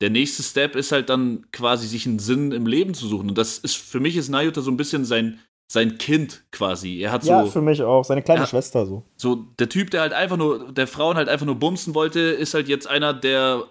[0.00, 3.28] der nächste Step ist halt dann quasi sich einen Sinn im Leben zu suchen.
[3.28, 5.38] Und das ist für mich ist Nayuta so ein bisschen sein,
[5.70, 7.00] sein Kind quasi.
[7.00, 7.30] Er hat so.
[7.30, 8.04] Ja, für mich auch.
[8.04, 9.04] Seine kleine Schwester so.
[9.16, 12.54] So, der Typ, der halt einfach nur, der Frauen halt einfach nur bumsen wollte, ist
[12.54, 13.64] halt jetzt einer, der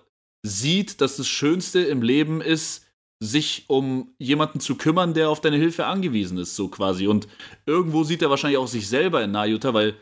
[0.43, 2.86] sieht, dass das Schönste im Leben ist,
[3.19, 7.08] sich um jemanden zu kümmern, der auf deine Hilfe angewiesen ist, so quasi.
[7.08, 7.28] Und
[7.65, 9.96] irgendwo sieht er wahrscheinlich auch sich selber in Nayuta, weil,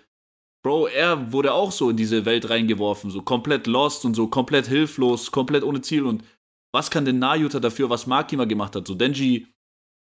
[0.64, 4.68] Bro, er wurde auch so in diese Welt reingeworfen, so komplett lost und so komplett
[4.68, 6.06] hilflos, komplett ohne Ziel.
[6.06, 6.24] Und
[6.74, 8.88] was kann denn Nayuta dafür, was Makima gemacht hat?
[8.88, 9.48] So, Denji,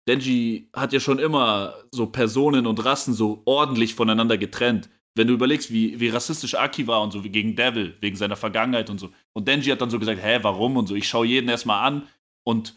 [0.08, 4.88] Denji hat ja schon immer so Personen und Rassen so ordentlich voneinander getrennt.
[5.14, 8.88] Wenn du überlegst, wie, wie rassistisch Aki war und so, gegen Devil, wegen seiner Vergangenheit
[8.88, 9.10] und so.
[9.34, 10.94] Und Denji hat dann so gesagt, hä, warum und so.
[10.94, 12.08] Ich schaue jeden erstmal an
[12.44, 12.74] und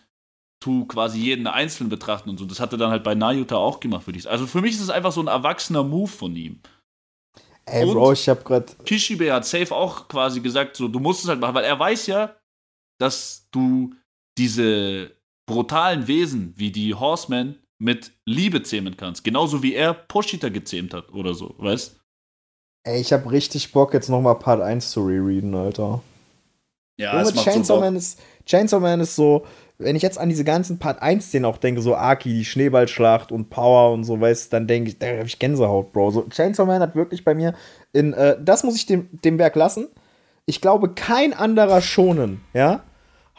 [0.61, 2.45] tu quasi jeden einzeln betrachten und so.
[2.45, 4.33] Das hat er dann halt bei Nayuta auch gemacht, würde ich sagen.
[4.33, 6.61] Also für mich ist es einfach so ein erwachsener Move von ihm.
[7.71, 8.77] Ey, und Bro, ich hab grad.
[8.85, 12.07] Kishibe hat safe auch quasi gesagt, so, du musst es halt machen, weil er weiß
[12.07, 12.35] ja,
[12.99, 13.93] dass du
[14.37, 15.11] diese
[15.47, 19.23] brutalen Wesen wie die Horsemen mit Liebe zähmen kannst.
[19.23, 21.99] Genauso wie er Poshita gezähmt hat oder so, weißt
[22.83, 26.01] Ey, ich hab richtig Bock, jetzt nochmal Part 1 zu rereaden, Alter.
[26.97, 29.45] Ja, Junge, Chainsaw, so Man ist, Chainsaw Man ist so,
[29.79, 33.49] wenn ich jetzt an diese ganzen Part 1-Szenen auch denke, so Aki, die Schneeballschlacht und
[33.49, 36.11] Power und so, weißt dann denke ich, da habe ich Gänsehaut, Bro.
[36.11, 37.53] So, Chainsaw Man hat wirklich bei mir
[37.93, 39.87] in, äh, das muss ich dem, dem Werk lassen.
[40.45, 42.83] Ich glaube, kein anderer Schonen, ja,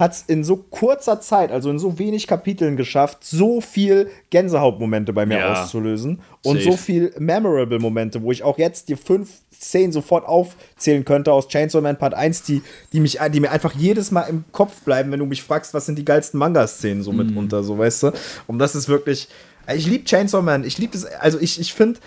[0.00, 5.12] hat es in so kurzer Zeit, also in so wenig Kapiteln geschafft, so viel Gänsehautmomente
[5.12, 6.70] bei mir ja, auszulösen und safe.
[6.70, 11.48] so viel memorable Momente, wo ich auch jetzt die fünf Szenen sofort aufzählen könnte aus
[11.48, 12.62] Chainsaw Man Part 1, die,
[12.94, 15.84] die, mich, die mir einfach jedes Mal im Kopf bleiben, wenn du mich fragst, was
[15.84, 17.18] sind die geilsten Manga-Szenen so mhm.
[17.18, 18.12] mitunter, so weißt du.
[18.46, 19.28] Und das ist wirklich,
[19.74, 22.00] ich liebe Chainsaw Man, ich liebe das, also ich, ich finde,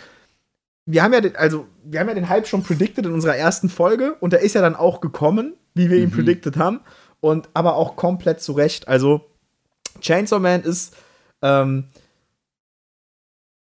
[0.88, 3.70] wir haben ja den, also wir haben ja den Hype schon predicted in unserer ersten
[3.70, 6.14] Folge und der ist ja dann auch gekommen, wie wir ihn mhm.
[6.14, 6.80] predicted haben
[7.24, 8.88] und aber auch komplett zurecht.
[8.88, 9.22] Also
[10.02, 10.96] Chainsaw Man ist
[11.42, 11.86] ähm,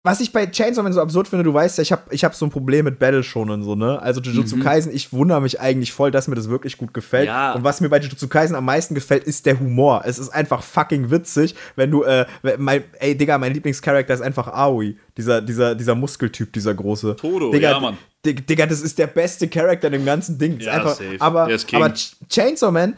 [0.04, 2.34] was ich bei Chainsaw Man so absurd finde, du weißt ja, ich habe ich hab
[2.34, 4.00] so ein Problem mit Battle schon und so, ne?
[4.00, 4.62] Also Jujutsu mhm.
[4.62, 7.26] Kaisen, ich wundere mich eigentlich voll, dass mir das wirklich gut gefällt.
[7.26, 7.52] Ja.
[7.52, 10.02] Und was mir bei Jujutsu Kaisen am meisten gefällt, ist der Humor.
[10.06, 12.26] Es ist einfach fucking witzig, wenn du, äh,
[12.58, 14.96] mein, ey, Digga, mein Lieblingscharakter ist einfach Aoi.
[15.16, 17.16] Dieser, dieser, dieser Muskeltyp, dieser große.
[17.16, 17.98] Todo, Digga, ja, Mann.
[18.24, 20.60] Digga, das ist der beste Charakter in dem ganzen Ding.
[20.60, 21.16] Ja, einfach, safe.
[21.18, 21.94] Aber, aber
[22.28, 22.94] Chainsaw Man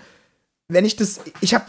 [0.71, 1.65] wenn ich das, ich habe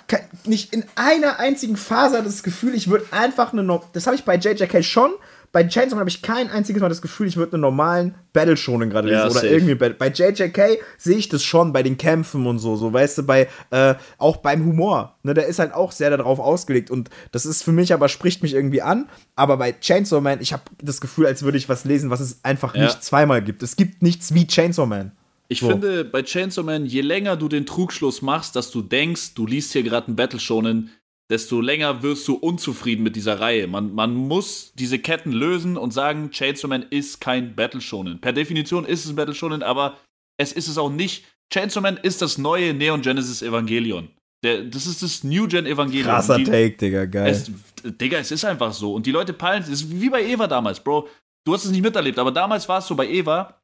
[0.45, 4.35] nicht in einer einzigen Phase das Gefühl, ich würde einfach eine, das habe ich bei
[4.35, 5.11] JJK schon,
[5.51, 8.89] bei Chainsaw habe ich kein einziges Mal das Gefühl, ich würde einen normalen Battle schonen
[8.89, 9.47] gerade lesen ja, oder safe.
[9.47, 13.23] irgendwie bei JJK sehe ich das schon bei den Kämpfen und so, so weißt du,
[13.23, 17.45] bei äh, auch beim Humor, ne, der ist halt auch sehr darauf ausgelegt und das
[17.45, 21.01] ist für mich aber spricht mich irgendwie an, aber bei Chainsaw Man, ich habe das
[21.01, 22.83] Gefühl, als würde ich was lesen, was es einfach ja.
[22.85, 23.61] nicht zweimal gibt.
[23.61, 25.11] Es gibt nichts wie Chainsaw Man.
[25.51, 25.67] Ich so.
[25.67, 29.73] finde bei Chainsaw Man, je länger du den Trugschluss machst, dass du denkst, du liest
[29.73, 30.91] hier gerade ein Battle Shonen,
[31.29, 33.67] desto länger wirst du unzufrieden mit dieser Reihe.
[33.67, 38.21] Man, man muss diese Ketten lösen und sagen, Chainsaw Man ist kein Battle Shonen.
[38.21, 39.97] Per Definition ist es ein Battle Shonen, aber
[40.37, 41.25] es ist es auch nicht.
[41.53, 44.07] Chainsaw Man ist das neue Neon Genesis Evangelion.
[44.45, 46.05] Der, das ist das New Gen Evangelion.
[46.05, 47.29] Krasser die, Take, Digga, geil.
[47.29, 47.51] Es,
[47.83, 48.93] Digga, es ist einfach so.
[48.93, 51.09] Und die Leute peilen, es ist wie bei Eva damals, Bro.
[51.45, 53.60] Du hast es nicht miterlebt, aber damals war es so bei Eva,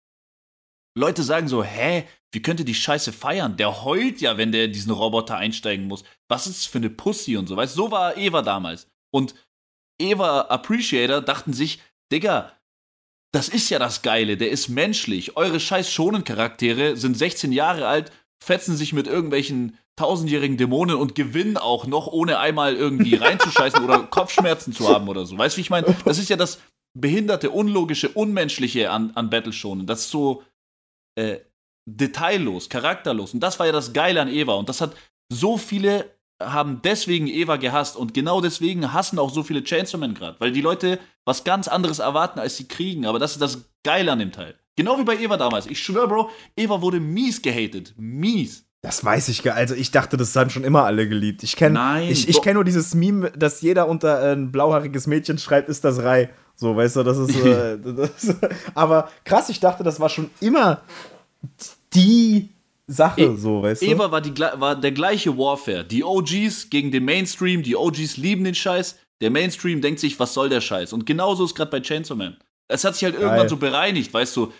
[0.97, 3.55] Leute sagen so, hä, wie könnt ihr die Scheiße feiern?
[3.55, 6.03] Der heult ja, wenn der diesen Roboter einsteigen muss.
[6.27, 8.87] Was ist das für eine Pussy und so, weißt So war Eva damals.
[9.11, 9.35] Und
[9.99, 11.79] Eva Appreciator dachten sich,
[12.11, 12.51] Digga,
[13.31, 15.37] das ist ja das Geile, der ist menschlich.
[15.37, 18.11] Eure scheiß schonen Charaktere sind 16 Jahre alt,
[18.43, 24.03] fetzen sich mit irgendwelchen tausendjährigen Dämonen und gewinnen auch noch, ohne einmal irgendwie reinzuscheißen oder
[24.03, 25.37] Kopfschmerzen zu haben oder so.
[25.37, 25.95] Weißt du, wie ich meine?
[26.05, 26.59] Das ist ja das
[26.93, 29.85] behinderte, unlogische, unmenschliche an, an Battle Shonen.
[29.85, 30.43] Das ist so,
[31.17, 31.39] äh,
[31.85, 33.33] detaillos, charakterlos.
[33.33, 34.53] Und das war ja das Geile an Eva.
[34.53, 34.95] Und das hat
[35.29, 36.05] so viele
[36.41, 40.51] haben deswegen Eva gehasst und genau deswegen hassen auch so viele Chainsaw Man gerade, weil
[40.51, 43.07] die Leute was ganz anderes erwarten, als sie kriegen.
[43.07, 44.53] Aber das ist das Geile an dem Teil.
[44.75, 45.65] Genau wie bei Eva damals.
[45.65, 47.95] Ich schwöre, Bro, Eva wurde mies gehatet.
[47.97, 48.65] Mies.
[48.83, 51.41] Das weiß ich gar Also ich dachte, das haben schon immer alle geliebt.
[51.41, 55.69] Ich kenne ich, ich kenn nur dieses Meme, dass jeder unter ein blauhaariges Mädchen schreibt,
[55.69, 56.29] ist das Rai.
[56.59, 57.35] So, weißt du, das ist.
[57.45, 58.35] Äh, das,
[58.73, 60.81] aber krass, ich dachte, das war schon immer
[61.93, 62.49] die
[62.87, 63.85] Sache, e so, weißt du?
[63.85, 65.85] Eva war, die, war der gleiche Warfare.
[65.85, 68.97] Die OGs gegen den Mainstream, die OGs lieben den Scheiß.
[69.21, 70.93] Der Mainstream denkt sich, was soll der Scheiß?
[70.93, 72.37] Und genauso ist gerade bei Chainsaw Man.
[72.67, 73.49] Es hat sich halt irgendwann Geil.
[73.49, 74.51] so bereinigt, weißt du.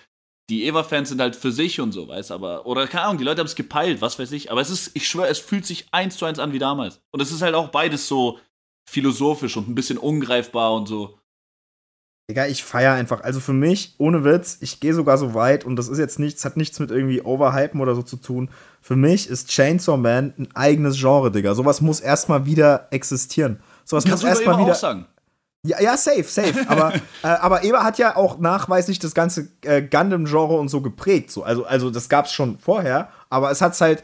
[0.49, 3.25] Die Eva-Fans sind halt für sich und so, weißt du, aber, oder keine Ahnung, die
[3.25, 4.49] Leute haben es gepeilt, was weiß ich.
[4.49, 7.01] Aber es ist, ich schwöre, es fühlt sich eins zu eins an wie damals.
[7.11, 8.39] Und es ist halt auch beides so
[8.89, 11.16] philosophisch und ein bisschen ungreifbar und so.
[12.29, 13.23] Digga, ich feiere einfach.
[13.23, 16.43] Also für mich, ohne Witz, ich gehe sogar so weit und das ist jetzt nichts,
[16.43, 18.49] hat nichts mit irgendwie Overhypen oder so zu tun.
[18.81, 21.55] Für mich ist Chainsaw Man ein eigenes Genre, Digga.
[21.55, 23.61] Sowas muss erstmal wieder existieren.
[23.85, 24.73] Sowas Kannst muss erstmal wieder.
[24.73, 25.05] Auch sagen.
[25.63, 26.65] Ja, ja, safe, safe.
[26.67, 31.31] aber, äh, aber Eber hat ja auch nachweislich das ganze äh, Gundam-Genre und so geprägt.
[31.31, 31.43] So.
[31.43, 34.03] Also, also das gab's schon vorher, aber es hat's halt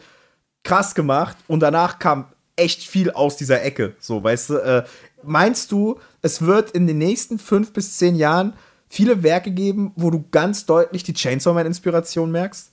[0.63, 3.95] krass gemacht und danach kam echt viel aus dieser Ecke.
[3.99, 4.83] So, weißt du, äh,
[5.23, 8.53] meinst du, es wird in den nächsten fünf bis zehn Jahren
[8.87, 12.71] viele Werke geben, wo du ganz deutlich die Chainsaw Man-Inspiration merkst?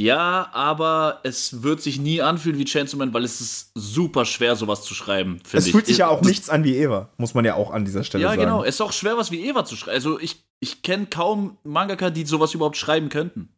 [0.00, 4.54] Ja, aber es wird sich nie anfühlen wie Chainsaw Man, weil es ist super schwer,
[4.54, 5.66] sowas zu schreiben, finde ich.
[5.66, 8.04] Es fühlt sich ja auch nichts an wie Eva, muss man ja auch an dieser
[8.04, 8.40] Stelle ja, sagen.
[8.40, 8.62] Ja, genau.
[8.62, 9.96] Es ist auch schwer, was wie Eva zu schreiben.
[9.96, 13.48] Also ich, ich kenne kaum Mangaka, die sowas überhaupt schreiben könnten.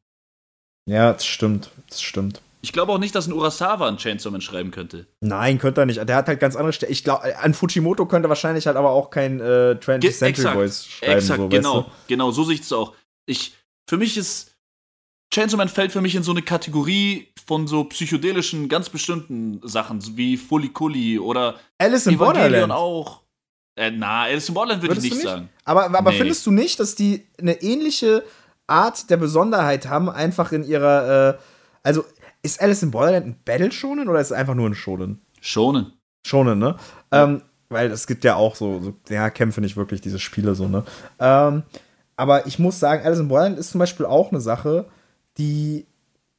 [0.87, 1.71] Ja, das stimmt.
[1.89, 2.41] Das stimmt.
[2.63, 5.07] Ich glaube auch nicht, dass ein Urasawa ein Chainsaw Man schreiben könnte.
[5.21, 6.07] Nein, könnte er nicht.
[6.07, 6.93] Der hat halt ganz andere Stellen.
[6.93, 11.13] Ich glaube, an Fujimoto könnte wahrscheinlich halt aber auch kein äh, 20th Century Boys schreiben.
[11.13, 11.77] Exakt, so, genau.
[11.79, 11.93] Weißt du?
[12.09, 12.95] Genau, so sehe ich es auch.
[13.27, 13.55] Ich,
[13.89, 14.51] für mich ist
[15.33, 20.17] Chainsaw Man fällt für mich in so eine Kategorie von so psychedelischen, ganz bestimmten Sachen,
[20.17, 23.23] wie Fully Kully oder Alice in Borderland auch.
[23.77, 25.49] Äh, na, Alice in Borderland würde ich nicht, nicht, sagen.
[25.65, 26.19] Aber, aber nee.
[26.19, 28.25] findest du nicht, dass die eine ähnliche
[28.67, 31.39] Art der Besonderheit haben, einfach in ihrer, äh,
[31.83, 32.05] also
[32.43, 35.21] ist Alice in Borderland ein Battle Shonen oder ist es einfach nur ein Shonen?
[35.41, 35.93] Shonen.
[36.27, 36.77] Shonen, ne?
[37.13, 37.25] Ja.
[37.25, 40.69] Ähm, weil es gibt ja auch so, so, ja, Kämpfe nicht wirklich, diese Spiele so,
[40.69, 40.85] ne?
[41.19, 41.63] Ähm,
[42.17, 44.87] aber ich muss sagen, Alice in Borderland ist zum Beispiel auch eine Sache,
[45.39, 45.87] die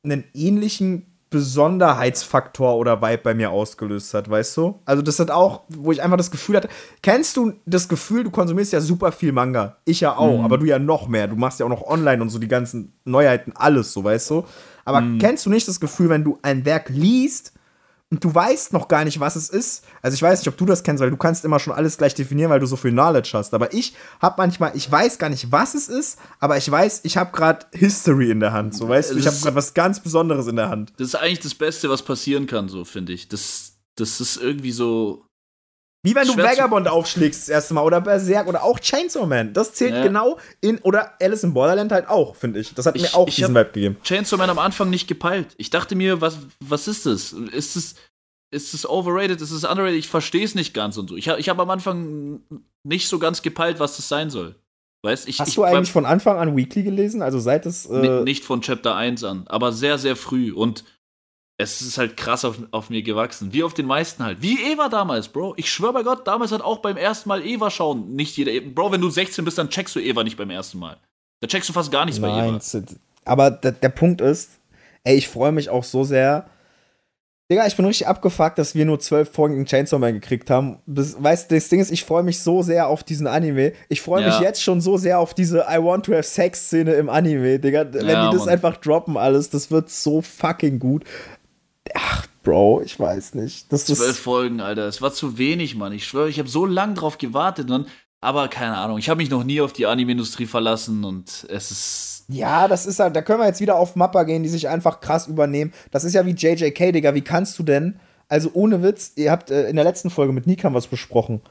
[0.04, 4.80] einen ähnlichen Besonderheitsfaktor oder Vibe bei mir ausgelöst hat, weißt du?
[4.84, 6.68] Also das hat auch, wo ich einfach das Gefühl hatte,
[7.02, 10.44] kennst du das Gefühl, du konsumierst ja super viel Manga, ich ja auch, mhm.
[10.44, 12.92] aber du ja noch mehr, du machst ja auch noch online und so die ganzen
[13.06, 14.44] Neuheiten, alles so, weißt du?
[14.92, 15.20] Aber mhm.
[15.20, 17.54] kennst du nicht das Gefühl, wenn du ein Werk liest
[18.10, 19.86] und du weißt noch gar nicht, was es ist?
[20.02, 22.14] Also ich weiß nicht, ob du das kennst, weil du kannst immer schon alles gleich
[22.14, 23.54] definieren, weil du so viel Knowledge hast.
[23.54, 27.16] Aber ich habe manchmal, ich weiß gar nicht, was es ist, aber ich weiß, ich
[27.16, 28.76] habe gerade History in der Hand.
[28.76, 30.92] So weißt du, ich habe gerade was ganz Besonderes in der Hand.
[30.98, 33.30] Das ist eigentlich das Beste, was passieren kann, so finde ich.
[33.30, 35.26] Das, das ist irgendwie so
[36.04, 39.54] wie wenn du Vagabond aufschlägst das erste Mal oder Berserk oder auch Chainsaw Man.
[39.54, 40.04] Das zählt ja.
[40.04, 42.74] genau in, oder Alice in Borderland halt auch, finde ich.
[42.74, 43.98] Das hat ich, mir auch diesen Vibe gegeben.
[44.04, 45.54] Chainsaw Man am Anfang nicht gepeilt.
[45.58, 47.34] Ich dachte mir, was, was ist das?
[47.34, 47.96] Ist es,
[48.52, 49.40] ist es overrated?
[49.42, 50.00] Ist es underrated?
[50.00, 51.16] Ich verstehe es nicht ganz und so.
[51.16, 52.42] Ich habe ich hab am Anfang
[52.84, 54.56] nicht so ganz gepeilt, was das sein soll.
[55.04, 57.22] Weißt, ich, Hast ich, du eigentlich von Anfang an Weekly gelesen?
[57.22, 57.88] Also seit es.
[57.88, 60.52] Äh nicht von Chapter 1 an, aber sehr, sehr früh.
[60.52, 60.84] Und
[61.62, 63.54] es ist halt krass auf, auf mir gewachsen.
[63.54, 64.42] Wie auf den meisten halt.
[64.42, 65.54] Wie Eva damals, Bro.
[65.58, 68.60] Ich schwöre bei Gott, damals hat auch beim ersten Mal Eva schauen nicht jeder.
[68.62, 70.98] Bro, wenn du 16 bist, dann checkst du Eva nicht beim ersten Mal.
[71.40, 72.86] Da checkst du fast gar nichts Nein, bei Eva.
[73.26, 74.60] Aber der, der Punkt ist,
[75.04, 76.50] ey, ich freue mich auch so sehr.
[77.52, 80.80] Digga, ich bin richtig abgefuckt, dass wir nur zwölf Folgen in Chainsaw Man gekriegt haben.
[80.86, 83.74] Das, weißt du, das Ding ist, ich freue mich so sehr auf diesen Anime.
[83.90, 84.42] Ich freue mich ja.
[84.42, 87.92] jetzt schon so sehr auf diese I want to have Sex Szene im Anime, Digga.
[87.92, 88.54] Wenn ja, die das Mann.
[88.54, 91.04] einfach droppen alles, das wird so fucking gut.
[91.96, 93.72] Ach, Bro, ich weiß nicht.
[93.72, 94.88] Das Zwölf Folgen, Alter.
[94.88, 95.94] Es war zu wenig, Mann.
[95.94, 97.70] Ich schwöre, ich habe so lange drauf gewartet.
[97.70, 97.88] Und,
[98.20, 98.98] aber keine Ahnung.
[98.98, 102.26] Ich habe mich noch nie auf die Anime-Industrie verlassen und es ist.
[102.28, 103.16] Ja, das ist halt.
[103.16, 105.74] Da können wir jetzt wieder auf Mappa gehen, die sich einfach krass übernehmen.
[105.92, 107.14] Das ist ja wie JJK, Digga.
[107.14, 108.00] Wie kannst du denn?
[108.28, 111.42] Also ohne Witz, ihr habt äh, in der letzten Folge mit Nikan was besprochen.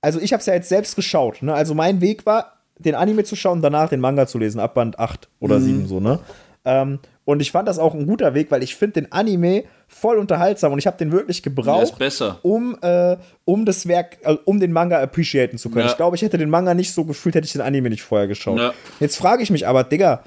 [0.00, 1.42] Also ich habe es ja jetzt selbst geschaut.
[1.42, 1.54] Ne?
[1.54, 4.74] Also mein Weg war, den Anime zu schauen und danach den Manga zu lesen, ab
[4.74, 5.64] Band 8 oder mhm.
[5.64, 6.20] 7 so, ne?
[6.64, 10.16] Ähm, und ich fand das auch ein guter Weg, weil ich finde den Anime voll
[10.16, 12.00] unterhaltsam und ich habe den wirklich gebraucht,
[12.40, 15.84] um, äh, um das Werk, äh, um den Manga appreciaten zu können.
[15.84, 15.90] Ja.
[15.90, 18.28] Ich glaube, ich hätte den Manga nicht so gefühlt, hätte ich den Anime nicht vorher
[18.28, 18.58] geschaut.
[18.58, 18.72] Ja.
[18.98, 20.24] Jetzt frage ich mich aber, Digga,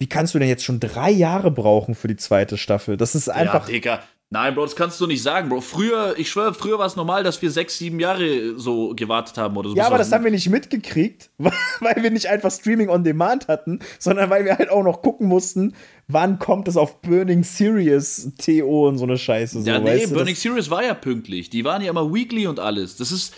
[0.00, 2.96] wie kannst du denn jetzt schon drei Jahre brauchen für die zweite Staffel?
[2.96, 3.68] Das ist einfach.
[3.68, 4.00] Ja, Digga,
[4.32, 5.60] Nein, Bro, das kannst du nicht sagen, Bro.
[5.60, 9.54] Früher, ich schwöre, früher war es normal, dass wir sechs, sieben Jahre so gewartet haben
[9.58, 9.76] oder so.
[9.76, 13.80] Ja, aber das haben wir nicht mitgekriegt, weil wir nicht einfach Streaming on Demand hatten,
[13.98, 15.74] sondern weil wir halt auch noch gucken mussten,
[16.08, 19.60] wann kommt es auf Burning Series TO und so eine Scheiße.
[19.60, 21.50] So, ja, nee, weißt du, Burning Series war ja pünktlich.
[21.50, 22.96] Die waren ja immer weekly und alles.
[22.96, 23.34] Das ist,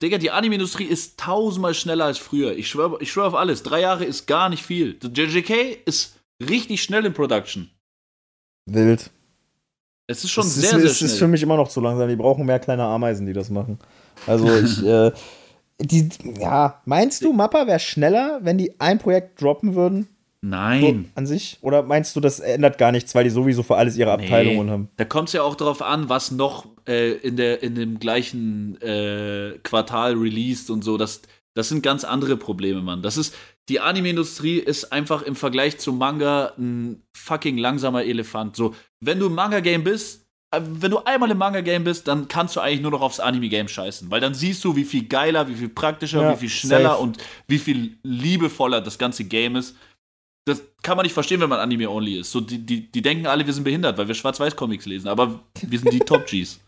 [0.00, 2.56] Digga, die Anime-Industrie ist tausendmal schneller als früher.
[2.56, 3.64] Ich schwöre ich schwör auf alles.
[3.64, 5.00] Drei Jahre ist gar nicht viel.
[5.02, 7.70] JJK ist richtig schnell in Production.
[8.66, 9.10] Wild.
[10.10, 10.90] Es ist schon es sehr, ist, sehr schnell.
[10.90, 12.08] Es ist für mich immer noch zu langsam.
[12.08, 13.78] Die brauchen mehr kleine Ameisen, die das machen.
[14.26, 15.12] Also ich, äh,
[15.80, 16.08] die,
[16.40, 20.08] ja, meinst du, Mappa wäre schneller, wenn die ein Projekt droppen würden?
[20.40, 20.80] Nein.
[20.80, 21.58] So, an sich?
[21.60, 24.72] Oder meinst du, das ändert gar nichts, weil die sowieso für alles ihre Abteilungen nee.
[24.72, 24.88] haben?
[24.96, 28.80] Da kommt es ja auch darauf an, was noch äh, in, der, in dem gleichen
[28.80, 30.96] äh, Quartal released und so.
[30.96, 31.22] Das,
[31.54, 33.02] das sind ganz andere Probleme, Mann.
[33.02, 33.34] Das ist,
[33.68, 38.56] die Anime-Industrie ist einfach im Vergleich zum Manga ein fucking langsamer Elefant.
[38.56, 42.56] So, wenn du im Manga-Game bist, äh, wenn du einmal im Manga-Game bist, dann kannst
[42.56, 44.10] du eigentlich nur noch aufs Anime-Game scheißen.
[44.10, 47.02] Weil dann siehst du, wie viel geiler, wie viel praktischer, ja, wie viel schneller safe.
[47.02, 49.76] und wie viel liebevoller das ganze Game ist.
[50.46, 52.32] Das kann man nicht verstehen, wenn man Anime-only ist.
[52.32, 55.08] So, die, die, die denken alle, wir sind behindert, weil wir Schwarz-Weiß-Comics lesen.
[55.08, 56.58] Aber wir sind die Top-Gs.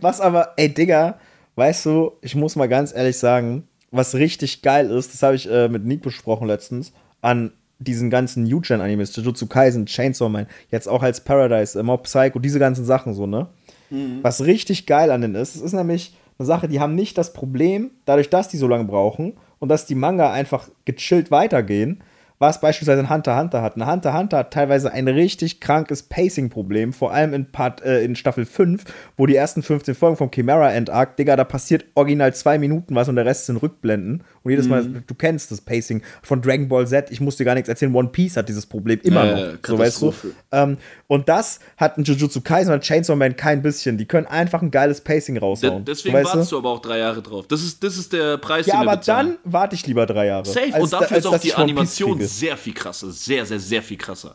[0.00, 1.20] Was aber, ey, Digga,
[1.56, 5.50] weißt du, ich muss mal ganz ehrlich sagen, was richtig geil ist, das habe ich
[5.50, 11.02] äh, mit Nick besprochen letztens, an diesen ganzen New-Gen-Animes, Jujutsu Kaisen, Chainsaw Man, jetzt auch
[11.02, 13.48] als Paradise, äh, Mob Psycho, diese ganzen Sachen so, ne?
[13.90, 14.18] Mhm.
[14.22, 17.32] Was richtig geil an denen ist, es ist nämlich eine Sache, die haben nicht das
[17.32, 22.02] Problem, dadurch, dass die so lange brauchen und dass die Manga einfach gechillt weitergehen,
[22.38, 23.76] was beispielsweise ein Hunter Hunter hat.
[23.76, 28.16] Ein Hunter Hunter hat teilweise ein richtig krankes Pacing-Problem, vor allem in, Part, äh, in
[28.16, 28.84] Staffel 5,
[29.16, 32.94] wo die ersten 15 Folgen vom Chimera End Arc, Digga, da passiert original zwei Minuten
[32.94, 34.22] was und der Rest sind Rückblenden.
[34.48, 35.04] Und jedes Mal, mhm.
[35.06, 38.08] du kennst das Pacing von Dragon Ball Z, ich muss dir gar nichts erzählen, One
[38.08, 39.58] Piece hat dieses Problem immer ja, noch.
[39.66, 40.14] so weißt du.
[40.52, 43.98] Ähm, und das hat ein Jujutsu Kaisen und Chainsaw Man kein bisschen.
[43.98, 45.84] Die können einfach ein geiles Pacing raushauen.
[45.84, 46.56] De deswegen wartest du?
[46.56, 47.46] du aber auch drei Jahre drauf.
[47.46, 50.26] Das ist, das ist der Preis, ja, den wir aber dann warte ich lieber drei
[50.26, 50.46] Jahre.
[50.46, 50.72] Safe.
[50.72, 53.10] Als, und dafür als, ist auch die Animation sehr viel krasser.
[53.10, 54.34] Sehr, sehr, sehr viel krasser.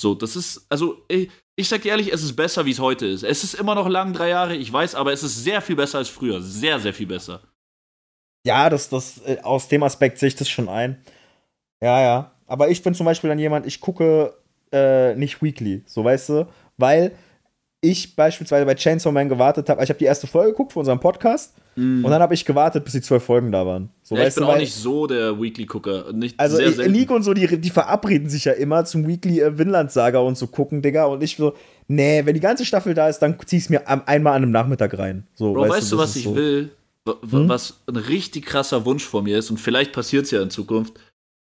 [0.00, 3.06] So, das ist, also, ich, ich sag dir ehrlich, es ist besser, wie es heute
[3.06, 3.22] ist.
[3.22, 5.98] Es ist immer noch lang, drei Jahre, ich weiß, aber es ist sehr viel besser
[5.98, 6.40] als früher.
[6.40, 7.40] Sehr, sehr viel besser.
[8.46, 10.98] Ja, das, das, äh, aus dem Aspekt sehe ich das schon ein.
[11.82, 12.32] Ja, ja.
[12.46, 14.34] Aber ich bin zum Beispiel dann jemand, ich gucke
[14.72, 17.12] äh, nicht weekly, so weißt du, weil
[17.80, 19.82] ich beispielsweise bei Chainsaw Man gewartet habe.
[19.82, 22.04] Ich habe die erste Folge geguckt für unseren Podcast mm.
[22.04, 23.90] und dann habe ich gewartet, bis die zwölf Folgen da waren.
[24.02, 26.06] So, ja, ich bin du, auch nicht so der Weekly-Gucker.
[26.36, 29.58] Also sehr, sehr Nico und so, die, die verabreden sich ja immer zum Weekly äh,
[29.58, 31.06] Vinland-Saga und so gucken, Digga.
[31.06, 31.54] Und ich so,
[31.88, 34.52] nee, wenn die ganze Staffel da ist, dann zieh ich es mir einmal an einem
[34.52, 35.26] Nachmittag rein.
[35.34, 36.36] So, Bro, weißt, weißt du, was ich so.
[36.36, 36.70] will?
[37.06, 37.48] Hm?
[37.48, 40.94] Was ein richtig krasser Wunsch von mir ist und vielleicht passiert es ja in Zukunft.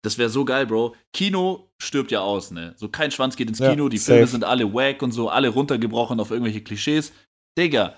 [0.04, 0.94] Das wäre so geil, Bro.
[1.12, 2.74] Kino stirbt ja aus, ne?
[2.76, 5.48] So kein Schwanz geht ins Kino, ja, die Filme sind alle wack und so, alle
[5.48, 7.12] runtergebrochen auf irgendwelche Klischees.
[7.58, 7.96] Digga,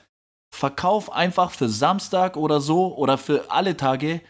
[0.55, 4.23] verkauf einfach für Samstag oder so oder für alle Tage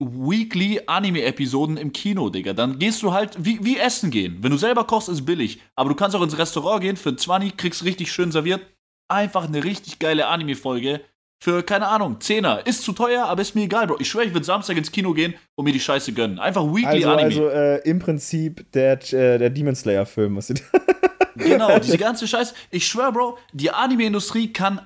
[0.00, 2.52] Weekly Anime-Episoden im Kino, Digga.
[2.52, 4.42] Dann gehst du halt wie, wie essen gehen.
[4.42, 5.60] Wenn du selber kochst, ist billig.
[5.76, 8.66] Aber du kannst auch ins Restaurant gehen, für 20 kriegst richtig schön serviert.
[9.08, 11.00] Einfach eine richtig geile Anime-Folge
[11.40, 12.66] für, keine Ahnung, Zehner.
[12.66, 13.96] Ist zu teuer, aber ist mir egal, Bro.
[14.00, 16.38] Ich schwöre, ich würde Samstag ins Kino gehen und mir die Scheiße gönnen.
[16.38, 17.24] Einfach Weekly also, Anime.
[17.24, 20.52] Also äh, im Prinzip der, äh, der Demon Slayer-Film, was
[21.36, 22.54] Genau, diese ganze Scheiße.
[22.70, 24.80] Ich schwöre, Bro, die Anime-Industrie kann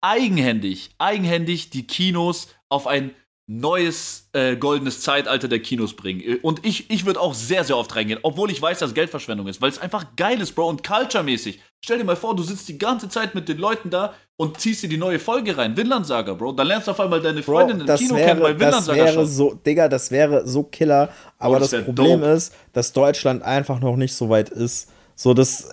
[0.00, 3.12] eigenhändig, eigenhändig die Kinos auf ein
[3.52, 6.20] neues äh, goldenes Zeitalter der Kinos bringen.
[6.20, 9.48] Äh, und ich, ich würde auch sehr, sehr oft reingehen, obwohl ich weiß, dass Geldverschwendung
[9.48, 11.60] ist, weil es einfach geil ist, Bro, und culture-mäßig.
[11.80, 14.84] Stell dir mal vor, du sitzt die ganze Zeit mit den Leuten da und ziehst
[14.84, 16.52] dir die neue Folge rein, Vinlandsaga, Bro.
[16.52, 19.14] Dann lernst du auf einmal deine Freundin Bro, im Kino wäre, kennen, weil Vinlandsaga Das
[19.16, 21.08] wäre so, Digga, das wäre so killer.
[21.36, 22.32] Aber oh, das, das Problem dope.
[22.32, 24.90] ist, dass Deutschland einfach noch nicht so weit ist.
[25.16, 25.68] So, das,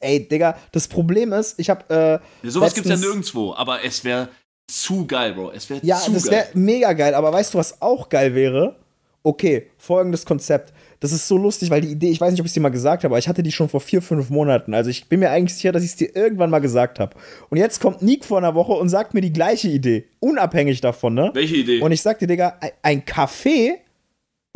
[0.00, 4.28] ey, Digga, das Problem ist, ich hab, äh, Sowas gibt's ja nirgendwo, aber es wäre
[4.66, 5.52] zu geil, Bro.
[5.52, 7.14] Es wäre ja, zu das wäre mega geil.
[7.14, 8.76] Aber weißt du, was auch geil wäre?
[9.24, 10.72] Okay, folgendes Konzept.
[10.98, 12.70] Das ist so lustig, weil die Idee, ich weiß nicht, ob ich es dir mal
[12.70, 14.74] gesagt habe, aber ich hatte die schon vor vier, fünf Monaten.
[14.74, 17.16] Also ich bin mir eigentlich sicher, dass ich es dir irgendwann mal gesagt habe.
[17.50, 20.08] Und jetzt kommt Nick vor einer Woche und sagt mir die gleiche Idee.
[20.20, 21.30] Unabhängig davon, ne?
[21.34, 21.80] Welche Idee?
[21.80, 23.78] Und ich sag dir, Digga, ein Café,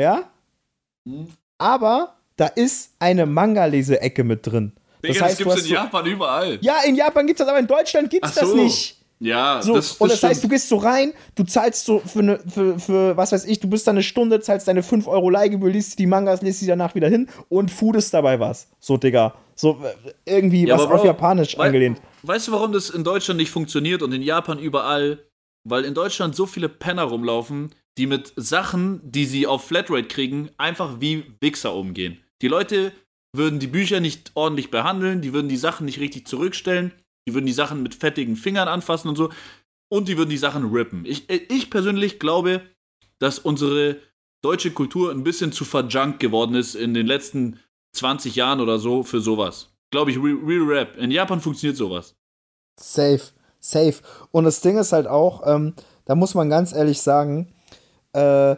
[0.00, 0.30] ja?
[1.08, 1.28] Hm.
[1.58, 4.72] Aber da ist eine Manga-Lese-Ecke mit drin.
[5.02, 6.58] Digga, das, heißt, das gibt's in Japan überall.
[6.60, 8.40] Ja, in Japan gibt's das, aber in Deutschland gibt's so.
[8.40, 9.00] das nicht.
[9.18, 10.30] Ja, so, das, das Und das stimmt.
[10.30, 13.60] heißt, du gehst so rein, du zahlst so für, ne, für, für, was weiß ich,
[13.60, 16.66] du bist da eine Stunde, zahlst deine 5 Euro Leihgebühr, liest die Mangas, liest sie
[16.66, 18.68] danach wieder hin und foodest dabei was.
[18.78, 19.34] So, Digga.
[19.54, 19.82] So,
[20.26, 22.00] irgendwie ja, was auf Japanisch wei angelehnt.
[22.22, 25.18] Weißt du, warum das in Deutschland nicht funktioniert und in Japan überall?
[25.64, 30.50] Weil in Deutschland so viele Penner rumlaufen, die mit Sachen, die sie auf Flatrate kriegen,
[30.58, 32.18] einfach wie Wichser umgehen.
[32.42, 32.92] Die Leute
[33.34, 36.92] würden die Bücher nicht ordentlich behandeln, die würden die Sachen nicht richtig zurückstellen
[37.26, 39.30] die würden die Sachen mit fettigen Fingern anfassen und so.
[39.88, 41.04] Und die würden die Sachen rippen.
[41.04, 42.62] Ich, äh, ich persönlich glaube,
[43.18, 44.00] dass unsere
[44.42, 47.60] deutsche Kultur ein bisschen zu verjunkt geworden ist in den letzten
[47.94, 49.70] 20 Jahren oder so für sowas.
[49.90, 50.96] Glaube ich, Real Rap.
[50.96, 52.14] In Japan funktioniert sowas.
[52.78, 53.22] Safe,
[53.60, 54.02] safe.
[54.30, 57.52] Und das Ding ist halt auch, ähm, da muss man ganz ehrlich sagen,
[58.12, 58.56] äh,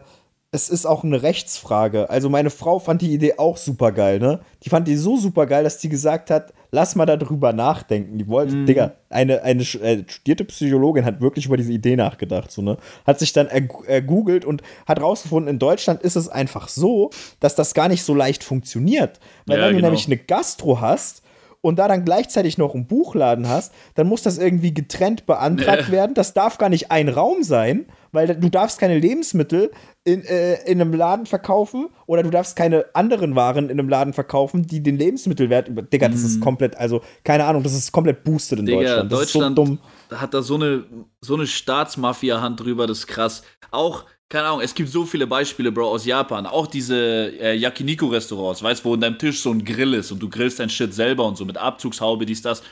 [0.50, 2.09] es ist auch eine Rechtsfrage.
[2.09, 4.40] Also meine Frau fand die Idee auch super geil, ne?
[4.62, 8.19] Die fand die so super geil, dass sie gesagt hat, lass mal darüber nachdenken.
[8.19, 8.66] Die wollte, mhm.
[8.66, 12.77] Digga, eine, eine äh, studierte Psychologin hat wirklich über diese Idee nachgedacht, so, ne?
[13.06, 17.10] Hat sich dann ergoogelt und hat rausgefunden, in Deutschland ist es einfach so,
[17.40, 19.19] dass das gar nicht so leicht funktioniert.
[19.46, 19.88] Weil ja, wenn du genau.
[19.88, 21.23] nämlich eine Gastro hast
[21.60, 26.14] und da dann gleichzeitig noch einen Buchladen hast, dann muss das irgendwie getrennt beantragt werden.
[26.14, 29.71] Das darf gar nicht ein Raum sein, weil du darfst keine Lebensmittel
[30.04, 34.13] in, äh, in einem Laden verkaufen oder du darfst keine anderen Waren in einem Laden
[34.13, 35.83] verkaufen, die den Lebensmittelwert über.
[35.83, 36.40] Digga, das ist mhm.
[36.40, 39.13] komplett, also keine Ahnung, das ist komplett boosted in Digga, Deutschland.
[39.13, 40.85] Das Deutschland so hat da so eine,
[41.21, 43.42] so eine Staatsmafia-Hand drüber, das ist krass.
[43.71, 46.46] Auch keine Ahnung, es gibt so viele Beispiele, Bro, aus Japan.
[46.46, 46.96] Auch diese
[47.40, 50.61] äh, Yakiniku-Restaurants, weißt du, wo in deinem Tisch so ein Grill ist und du grillst
[50.61, 52.63] dein Shit selber und so mit Abzugshaube, dies, das.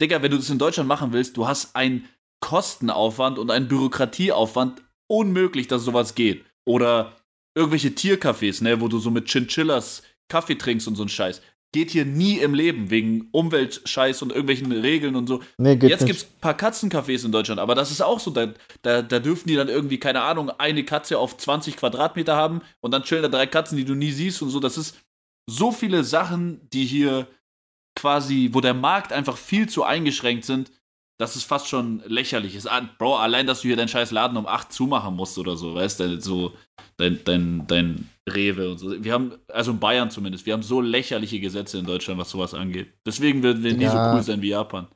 [0.00, 2.08] Digga, wenn du das in Deutschland machen willst, du hast einen
[2.42, 6.44] Kostenaufwand und einen Bürokratieaufwand unmöglich, dass sowas geht.
[6.66, 7.16] Oder
[7.54, 11.40] irgendwelche Tiercafés, ne, wo du so mit Chinchillas Kaffee trinkst und so ein Scheiß
[11.72, 15.40] geht hier nie im Leben wegen Umweltscheiß und irgendwelchen Regeln und so.
[15.56, 18.30] Nee, geht Jetzt gibt es ein paar Katzencafés in Deutschland, aber das ist auch so.
[18.30, 22.60] Da, da, da, dürfen die dann irgendwie, keine Ahnung, eine Katze auf 20 Quadratmeter haben
[22.80, 24.60] und dann chillen da drei Katzen, die du nie siehst und so.
[24.60, 24.98] Das ist
[25.48, 27.26] so viele Sachen, die hier
[27.96, 30.70] quasi, wo der Markt einfach viel zu eingeschränkt sind,
[31.22, 32.68] dass es fast schon lächerlich ist.
[32.68, 35.72] Ah, Bro, allein, dass du hier deinen scheiß Laden um 8 zumachen musst oder so,
[35.72, 36.52] weißt du, so
[36.96, 39.04] dein, dein, dein Rewe und so.
[39.04, 42.54] Wir haben, also in Bayern zumindest, wir haben so lächerliche Gesetze in Deutschland, was sowas
[42.54, 42.92] angeht.
[43.06, 44.88] Deswegen werden wir nie so cool sein wie Japan.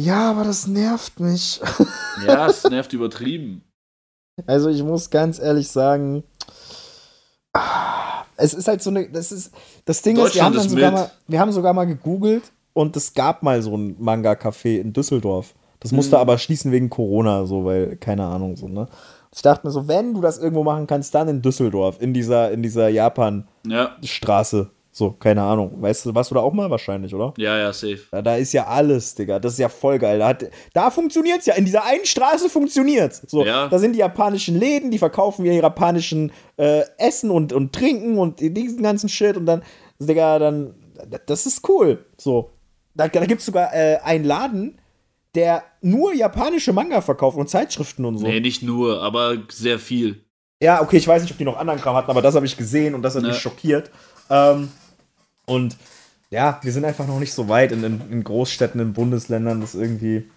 [0.00, 1.60] Ja, aber das nervt mich.
[2.26, 3.62] ja, es nervt übertrieben.
[4.46, 6.24] Also ich muss ganz ehrlich sagen,
[8.36, 9.52] es ist halt so eine, das ist,
[9.84, 13.12] das Ding ist, wir haben, ist sogar mal, wir haben sogar mal gegoogelt und es
[13.12, 15.56] gab mal so ein Manga-Café in Düsseldorf.
[15.80, 16.20] Das musste mhm.
[16.20, 18.86] aber schließen wegen Corona, so, weil, keine Ahnung, so, ne?
[19.34, 22.52] Ich dachte mir so, wenn du das irgendwo machen kannst, dann in Düsseldorf, in dieser,
[22.52, 24.58] in dieser Japan-Straße.
[24.58, 24.70] Ja.
[24.92, 25.82] So, keine Ahnung.
[25.82, 27.34] Weißt du, warst du da auch mal wahrscheinlich, oder?
[27.36, 28.00] Ja, ja, safe.
[28.12, 29.40] Da, da ist ja alles, Digga.
[29.40, 30.20] Das ist ja voll geil.
[30.20, 30.34] Da,
[30.72, 31.54] da funktioniert es ja.
[31.54, 33.66] In dieser einen Straße funktioniert So, ja.
[33.68, 38.38] Da sind die japanischen Läden, die verkaufen ihr japanischen äh, Essen und, und Trinken und
[38.40, 39.36] diesen ganzen Shit.
[39.36, 39.62] Und dann,
[39.98, 40.74] Digga, dann,
[41.26, 42.04] das ist cool.
[42.16, 42.50] So.
[42.98, 44.80] Da, da gibt es sogar äh, einen Laden,
[45.36, 48.26] der nur japanische Manga verkauft und Zeitschriften und so.
[48.26, 50.24] Nee, nicht nur, aber sehr viel.
[50.60, 52.56] Ja, okay, ich weiß nicht, ob die noch anderen Kram hatten, aber das habe ich
[52.56, 53.28] gesehen und das hat ja.
[53.28, 53.92] mich schockiert.
[54.28, 54.70] Ähm,
[55.46, 55.76] und
[56.30, 59.76] ja, wir sind einfach noch nicht so weit in, in, in Großstädten, in Bundesländern, das
[59.76, 60.28] irgendwie.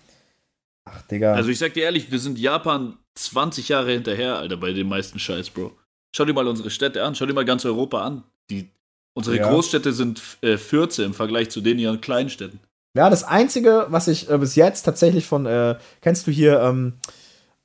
[0.85, 1.33] Ach, Digga.
[1.33, 5.17] Also ich sag dir ehrlich, wir sind Japan 20 Jahre hinterher, Alter, bei den meisten
[5.17, 5.75] Scheiß, Bro.
[6.15, 8.23] Schau dir mal unsere Städte an, schau dir mal ganz Europa an.
[8.51, 8.69] Die,
[9.13, 9.49] unsere ja.
[9.49, 12.59] Großstädte sind äh, 14 im Vergleich zu den ihren kleinen Städten.
[12.95, 16.93] Ja, das Einzige, was ich äh, bis jetzt tatsächlich von, äh, kennst du hier ähm,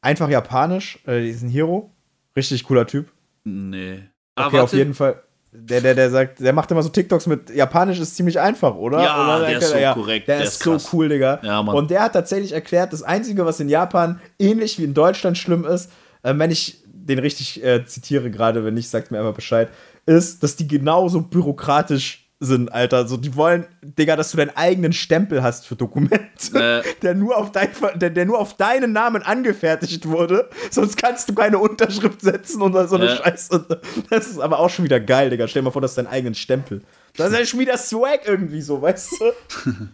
[0.01, 1.90] einfach Japanisch, äh, diesen Hero?
[2.36, 3.09] Richtig cooler Typ.
[3.44, 4.03] Nee.
[4.36, 5.22] Ah, okay, auf jeden Fall.
[5.53, 9.03] Der, der, der sagt, der macht immer so TikToks mit Japanisch ist ziemlich einfach, oder?
[9.03, 10.28] Ja, oder der ist so ja, korrekt.
[10.28, 11.40] Der, der ist, ist so cool, Digga.
[11.42, 11.74] Ja, Mann.
[11.74, 15.64] Und der hat tatsächlich erklärt, das Einzige, was in Japan ähnlich wie in Deutschland schlimm
[15.64, 15.90] ist,
[16.22, 19.70] äh, wenn ich den richtig äh, zitiere gerade, wenn nicht, sagt mir einfach Bescheid,
[20.07, 23.09] ist, dass die genauso bürokratisch sind, Alter.
[23.09, 26.23] So, die wollen, Digga, dass du deinen eigenen Stempel hast für Dokumente,
[26.55, 26.83] äh.
[27.03, 30.51] der, nur auf dein, der, der nur auf deinen Namen angefertigt wurde.
[30.71, 33.17] Sonst kannst du keine Unterschrift setzen oder so eine äh.
[33.17, 33.81] Scheiße.
[34.11, 35.49] Das ist aber auch schon wieder geil, Digga.
[35.49, 36.83] Stell dir mal vor, das ist dein eigenen Stempel.
[37.17, 39.33] Das ist ja schon wieder Swag irgendwie so, weißt du?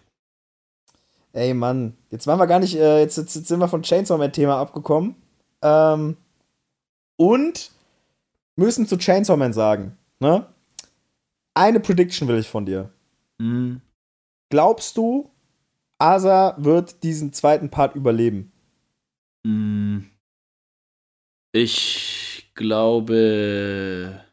[1.33, 1.97] Ey, Mann.
[2.11, 4.59] Jetzt waren wir gar nicht, äh, jetzt, jetzt, jetzt, sind wir von Chainsaw Man Thema
[4.61, 5.15] abgekommen.
[5.63, 6.17] Ähm,
[7.17, 7.71] und
[8.57, 10.47] müssen zu Chainsaw Man sagen, ne?
[11.55, 12.91] Eine Prediction will ich von dir.
[13.39, 13.83] Mhm.
[14.51, 15.31] Glaubst du,
[15.99, 18.53] Asa wird diesen zweiten Part überleben?
[19.45, 20.11] Mhm.
[21.53, 24.25] Ich glaube.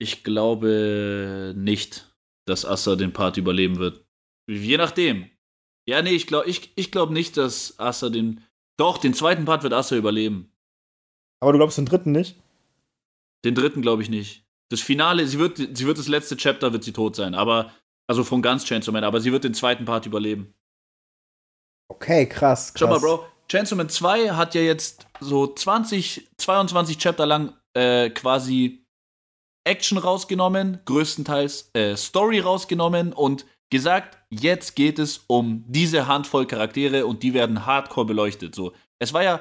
[0.00, 2.14] Ich glaube nicht,
[2.46, 4.04] dass Asa den Part überleben wird.
[4.48, 5.30] Je nachdem.
[5.88, 8.44] Ja, nee, ich glaube ich, ich glaub nicht, dass Asa den.
[8.76, 10.52] Doch, den zweiten Part wird Asa überleben.
[11.40, 12.36] Aber du glaubst den dritten nicht?
[13.48, 14.44] Den dritten glaube ich nicht.
[14.70, 17.72] Das Finale, sie wird, sie wird das letzte Chapter, wird sie tot sein, aber,
[18.06, 20.52] also von ganz Chainsaw Man, aber sie wird den zweiten Part überleben.
[21.90, 22.80] Okay, krass, krass.
[22.80, 28.10] Schau mal, Bro, Chainsaw Man 2 hat ja jetzt so 20, 22 Chapter lang äh,
[28.10, 28.84] quasi
[29.66, 37.06] Action rausgenommen, größtenteils äh, Story rausgenommen und gesagt, jetzt geht es um diese Handvoll Charaktere
[37.06, 38.54] und die werden hardcore beleuchtet.
[38.54, 39.40] So, es war ja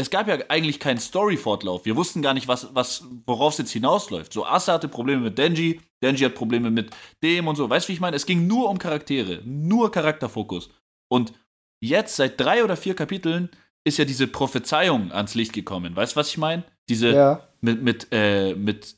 [0.00, 1.84] es gab ja eigentlich keinen Story-Fortlauf.
[1.84, 4.32] Wir wussten gar nicht, was, was, worauf es jetzt hinausläuft.
[4.32, 6.90] So, Asa hatte Probleme mit Denji, Denji hat Probleme mit
[7.22, 7.68] dem und so.
[7.68, 8.16] Weißt du, wie ich meine?
[8.16, 10.70] Es ging nur um Charaktere, nur Charakterfokus.
[11.08, 11.34] Und
[11.82, 13.50] jetzt, seit drei oder vier Kapiteln,
[13.84, 15.94] ist ja diese Prophezeiung ans Licht gekommen.
[15.94, 16.64] Weißt du, was ich meine?
[16.88, 17.48] Diese ja.
[17.60, 18.96] mit, mit, äh, mit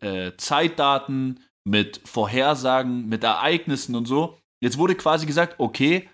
[0.00, 4.38] äh, Zeitdaten, mit Vorhersagen, mit Ereignissen und so.
[4.62, 6.08] Jetzt wurde quasi gesagt, okay,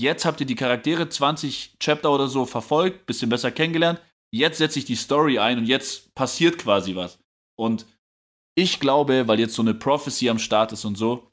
[0.00, 4.00] Jetzt habt ihr die Charaktere 20 Chapter oder so verfolgt, bisschen besser kennengelernt.
[4.32, 7.18] Jetzt setze ich die Story ein und jetzt passiert quasi was.
[7.58, 7.84] Und
[8.54, 11.30] ich glaube, weil jetzt so eine Prophecy am Start ist und so,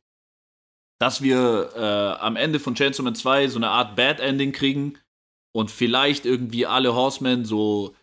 [0.99, 4.97] dass wir äh, am Ende von Chainsaw Man 2 so eine Art Bad Ending kriegen
[5.55, 7.95] und vielleicht irgendwie alle Horsemen so,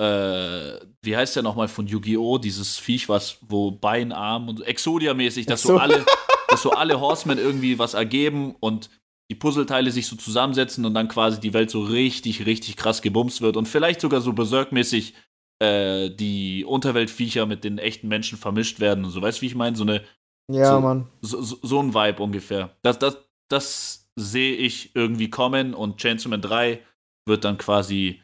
[0.00, 5.46] äh, wie heißt der nochmal von Yu-Gi-Oh!, dieses Viech, was, wo Bein, Arm und Exodia-mäßig,
[5.46, 5.74] dass so.
[5.74, 6.04] so alle,
[6.48, 8.90] dass so alle Horsemen irgendwie was ergeben und
[9.30, 13.42] die Puzzleteile sich so zusammensetzen und dann quasi die Welt so richtig, richtig krass gebumst
[13.42, 15.14] wird und vielleicht sogar so berserkmäßig
[15.60, 19.20] äh, die Unterweltviecher mit den echten Menschen vermischt werden und so.
[19.20, 19.76] Weißt du, wie ich meine?
[19.76, 20.02] So eine.
[20.50, 21.08] Ja, so, Mann.
[21.20, 22.70] So, so, so, ein Vibe ungefähr.
[22.82, 23.18] Das, das,
[23.48, 26.80] das sehe ich irgendwie kommen und Chainsaw Man 3
[27.26, 28.22] wird dann quasi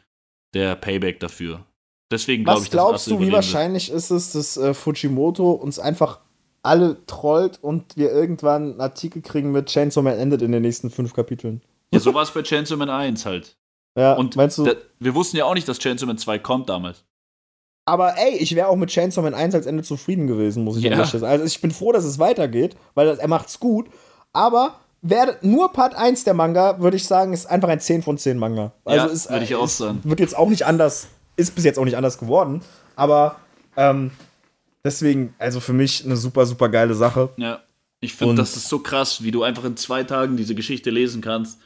[0.54, 1.66] der Payback dafür.
[2.10, 6.20] Deswegen glaube ich, Was glaubst du, wie wahrscheinlich ist es, dass äh, Fujimoto uns einfach
[6.64, 10.90] alle trollt und wir irgendwann einen Artikel kriegen mit Chainsaw Man endet in den nächsten
[10.90, 11.62] fünf Kapiteln?
[11.92, 13.56] Ja, so war es bei Chainsaw Man 1 halt.
[13.96, 14.64] Ja, und meinst du?
[14.64, 17.04] Da, wir wussten ja auch nicht, dass Chainsaw Man 2 kommt damals.
[17.86, 20.84] Aber ey, ich wäre auch mit Chainsaw Man 1 als Ende zufrieden gewesen, muss ich
[20.84, 21.04] ja.
[21.04, 21.24] sagen.
[21.24, 23.88] Also ich bin froh, dass es weitergeht, weil er macht's gut.
[24.32, 28.16] Aber wäre nur Part 1 der Manga, würde ich sagen, ist einfach ein 10 von
[28.16, 28.72] 10 Manga.
[28.84, 30.00] Also ja, ist, würde ich auch sagen.
[30.02, 32.62] Wird jetzt auch nicht anders, ist bis jetzt auch nicht anders geworden.
[32.96, 33.36] Aber
[33.76, 34.12] ähm,
[34.84, 37.30] deswegen, also für mich eine super, super geile Sache.
[37.36, 37.62] Ja.
[38.00, 41.22] Ich finde, das ist so krass, wie du einfach in zwei Tagen diese Geschichte lesen
[41.22, 41.58] kannst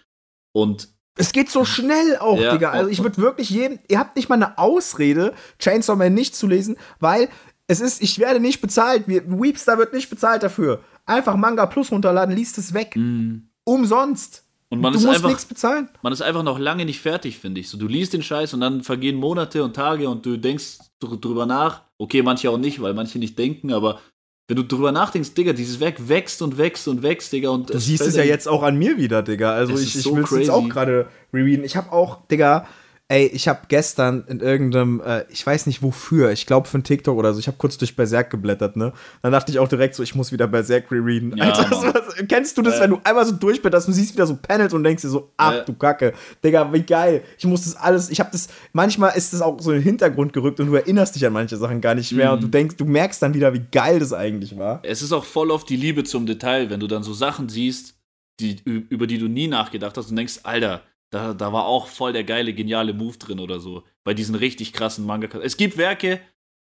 [0.53, 0.89] und
[1.19, 2.53] es geht so schnell auch, ja.
[2.53, 2.71] Digga.
[2.71, 6.47] Also ich würde wirklich jedem, ihr habt nicht mal eine Ausrede, Chainsaw Man nicht zu
[6.47, 7.29] lesen, weil
[7.67, 10.81] es ist, ich werde nicht bezahlt, Weepstar wird nicht bezahlt dafür.
[11.07, 12.95] Einfach Manga Plus runterladen, liest es weg.
[12.95, 13.49] Mhm.
[13.65, 14.45] Umsonst.
[14.71, 15.89] Und man du ist musst nichts bezahlen.
[16.03, 17.71] Man ist einfach noch lange nicht fertig, finde ich.
[17.71, 21.47] So, du liest den Scheiß und dann vergehen Monate und Tage und du denkst drüber
[21.47, 21.83] nach.
[21.97, 24.01] Okay, manche auch nicht, weil manche nicht denken, aber
[24.49, 27.51] wenn du drüber nachdenkst, Digga, dieses Werk wächst und wächst und wächst, Digga.
[27.51, 29.53] Und du siehst es ja jetzt auch an mir wieder, Digga.
[29.53, 31.65] Also ich, ich so will es jetzt auch gerade rereaden.
[31.65, 32.67] Ich habe auch, Digga,
[33.11, 36.85] Ey, ich habe gestern in irgendeinem, äh, ich weiß nicht wofür, ich glaube für ein
[36.85, 38.93] TikTok oder so, ich habe kurz durch Berserk geblättert, ne?
[39.23, 41.35] Dann dachte ich auch direkt so, ich muss wieder Berserk rereaden.
[41.35, 42.81] Ja, Alter, was, was, kennst du das, äh.
[42.83, 45.55] wenn du einmal so durchblätterst und siehst wieder so Panels und denkst dir so, ach
[45.55, 45.65] äh.
[45.65, 46.13] du Kacke,
[46.45, 47.23] Digga, wie geil.
[47.39, 50.35] Ich muss das alles, ich habe das, manchmal ist das auch so in den Hintergrund
[50.35, 52.35] gerückt und du erinnerst dich an manche Sachen gar nicht mehr mhm.
[52.35, 54.81] und du denkst, du merkst dann wieder, wie geil das eigentlich war.
[54.83, 57.95] Es ist auch voll auf die Liebe zum Detail, wenn du dann so Sachen siehst,
[58.39, 62.13] die, über die du nie nachgedacht hast und denkst, Alter, da, da war auch voll
[62.13, 63.85] der geile, geniale Move drin oder so.
[64.05, 65.39] Bei diesen richtig krassen Manga.
[65.39, 66.21] Es gibt Werke,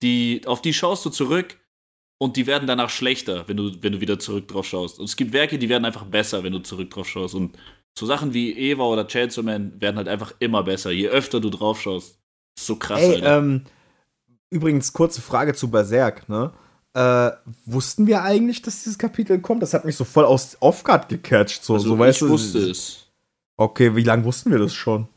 [0.02, 1.60] die, auf die schaust du zurück
[2.18, 5.00] und die werden danach schlechter, wenn du, wenn du wieder zurück drauf schaust.
[5.00, 7.36] Und es gibt Werke, die werden einfach besser, wenn du zurück drauf schaust.
[7.36, 7.58] Und
[7.98, 11.50] so Sachen wie Eva oder Chainsaw Man werden halt einfach immer besser, je öfter du
[11.50, 12.20] drauf schaust.
[12.58, 13.64] Ist so krass, Ey, ähm,
[14.50, 16.54] übrigens, kurze Frage zu Berserk, ne?
[16.96, 17.32] Äh,
[17.66, 19.64] wussten wir eigentlich, dass dieses Kapitel kommt?
[19.64, 21.64] Das hat mich so voll aus Off-Guard gecatcht.
[21.64, 23.03] So, also so, ich weißt du, wusste es.
[23.58, 25.08] Okay, wie lange wussten wir das schon?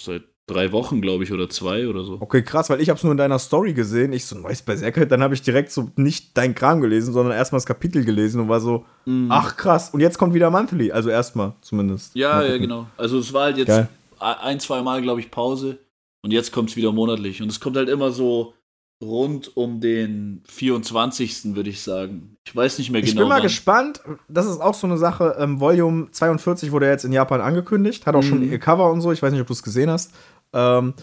[0.00, 2.16] Seit drei Wochen, glaube ich, oder zwei oder so.
[2.20, 4.12] Okay, krass, weil ich habe es nur in deiner Story gesehen.
[4.12, 7.58] Ich so, neues Berserker, dann habe ich direkt so nicht dein Kram gelesen, sondern erstmal
[7.58, 9.30] das Kapitel gelesen und war so, mm.
[9.30, 9.90] ach krass.
[9.90, 12.14] Und jetzt kommt wieder Monthly, also erstmal zumindest.
[12.14, 12.86] Ja, ja, genau.
[12.96, 13.88] Also es war halt jetzt Geil.
[14.18, 15.78] ein, zwei Mal, glaube ich, Pause
[16.22, 17.42] und jetzt kommt es wieder monatlich.
[17.42, 18.54] Und es kommt halt immer so
[19.00, 21.54] rund um den 24.
[21.54, 22.36] würde ich sagen.
[22.44, 23.10] Ich weiß nicht mehr genau.
[23.10, 23.42] Ich bin mal wann.
[23.42, 24.00] gespannt.
[24.28, 25.36] Das ist auch so eine Sache.
[25.38, 28.06] Ähm, Volume 42 wurde jetzt in Japan angekündigt.
[28.06, 28.28] Hat auch mhm.
[28.28, 29.12] schon ihr Cover und so.
[29.12, 30.12] Ich weiß nicht, ob du es gesehen hast.
[30.52, 30.94] Ähm,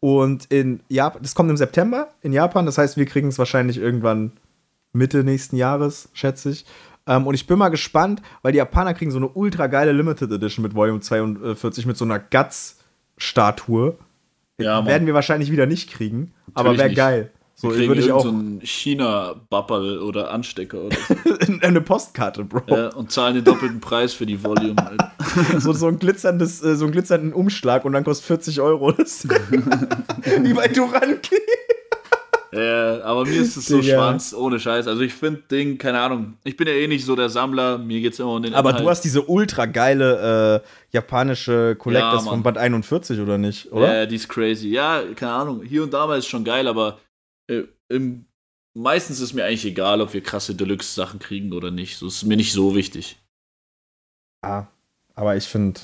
[0.00, 2.66] und in Japan, das kommt im September in Japan.
[2.66, 4.32] Das heißt, wir kriegen es wahrscheinlich irgendwann
[4.92, 6.64] Mitte nächsten Jahres, schätze ich.
[7.06, 10.30] Ähm, und ich bin mal gespannt, weil die Japaner kriegen so eine ultra geile Limited
[10.30, 13.98] Edition mit Volume 42 mit so einer Guts-Statue.
[14.58, 17.30] Ja, Werden wir wahrscheinlich wieder nicht kriegen, Natürlich aber wäre geil.
[17.62, 18.24] So würde ich auch.
[18.24, 21.14] so einen China-Bappel oder Anstecker oder so.
[21.60, 22.62] Eine Postkarte, Bro.
[22.66, 25.00] Ja, und zahlen den doppelten Preis für die Volume halt.
[25.62, 28.92] so, so, ein glitzerndes, äh, so einen glitzernden Umschlag und dann kostet 40 Euro.
[28.98, 31.36] Wie bei Duranki.
[32.52, 33.94] Ja, aber mir ist es so ja.
[33.94, 34.88] schwanz, ohne Scheiß.
[34.88, 38.00] Also ich finde Ding, keine Ahnung, ich bin ja eh nicht so der Sammler, mir
[38.00, 38.84] geht's immer um den Aber Inhalt.
[38.84, 44.00] du hast diese ultra geile äh, japanische Collectors ja, von Band 41, oder nicht, oder?
[44.00, 44.68] Ja, die ist crazy.
[44.68, 46.98] Ja, keine Ahnung, hier und da mal ist schon geil, aber
[47.58, 48.26] äh, im,
[48.74, 51.98] meistens ist mir eigentlich egal, ob wir krasse Deluxe-Sachen kriegen oder nicht.
[51.98, 53.18] So ist mir nicht so wichtig.
[54.44, 54.68] Ja,
[55.14, 55.80] aber ich finde,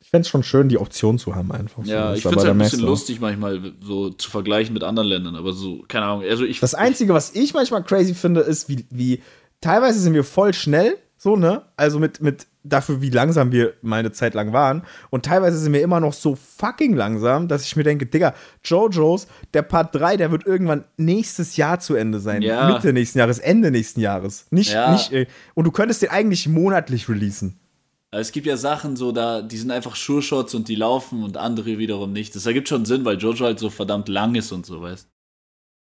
[0.00, 1.84] ich fände es schon schön, die Option zu haben einfach.
[1.84, 2.16] Ja, so.
[2.16, 5.52] ich finde es halt ein bisschen lustig manchmal so zu vergleichen mit anderen Ländern, aber
[5.52, 6.24] so, keine Ahnung.
[6.24, 9.22] Also ich, das Einzige, was ich manchmal crazy finde, ist, wie, wie
[9.60, 11.62] teilweise sind wir voll schnell, so, ne?
[11.76, 14.82] Also mit, mit dafür, wie langsam wir mal eine Zeit lang waren.
[15.10, 19.26] Und teilweise sind wir immer noch so fucking langsam, dass ich mir denke, Digga, JoJo's,
[19.52, 22.42] der Part 3, der wird irgendwann nächstes Jahr zu Ende sein.
[22.42, 22.72] Ja.
[22.72, 24.46] Mitte nächsten Jahres, Ende nächsten Jahres.
[24.50, 24.92] Nicht, ja.
[24.92, 27.58] nicht, äh, und du könntest den eigentlich monatlich releasen.
[28.10, 31.78] Es gibt ja Sachen so, da, die sind einfach Sure-Shots und die laufen und andere
[31.78, 32.34] wiederum nicht.
[32.34, 35.08] Das ergibt schon Sinn, weil Jojo halt so verdammt lang ist und so, weißt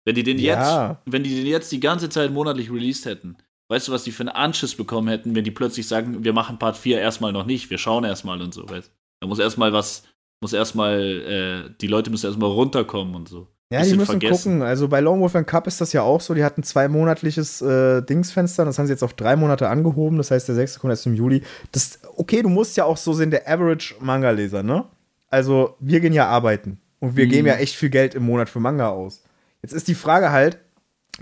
[0.04, 0.90] Wenn die den ja.
[0.90, 3.36] jetzt, wenn die den jetzt die ganze Zeit monatlich released hätten,
[3.72, 6.58] weißt du, was die für einen Anschiss bekommen hätten, wenn die plötzlich sagen, wir machen
[6.58, 10.02] Part 4 erstmal noch nicht, wir schauen erstmal und so, weißt Da muss erstmal was,
[10.42, 13.48] muss erstmal, äh, die Leute müssen erstmal runterkommen und so.
[13.72, 14.58] Ja, die müssen vergessen.
[14.58, 14.62] gucken.
[14.68, 16.34] Also bei Lone Wolf Cup ist das ja auch so.
[16.34, 18.66] Die hatten zwei monatliches äh, Dingsfenster.
[18.66, 20.18] Das haben sie jetzt auf drei Monate angehoben.
[20.18, 21.42] Das heißt, der sechste kommt erst im Juli.
[21.70, 24.84] Das, okay, du musst ja auch so sehen, der Average Manga-Leser, ne?
[25.30, 26.82] Also, wir gehen ja arbeiten.
[27.00, 27.30] Und wir mhm.
[27.30, 29.22] geben ja echt viel Geld im Monat für Manga aus.
[29.62, 30.58] Jetzt ist die Frage halt,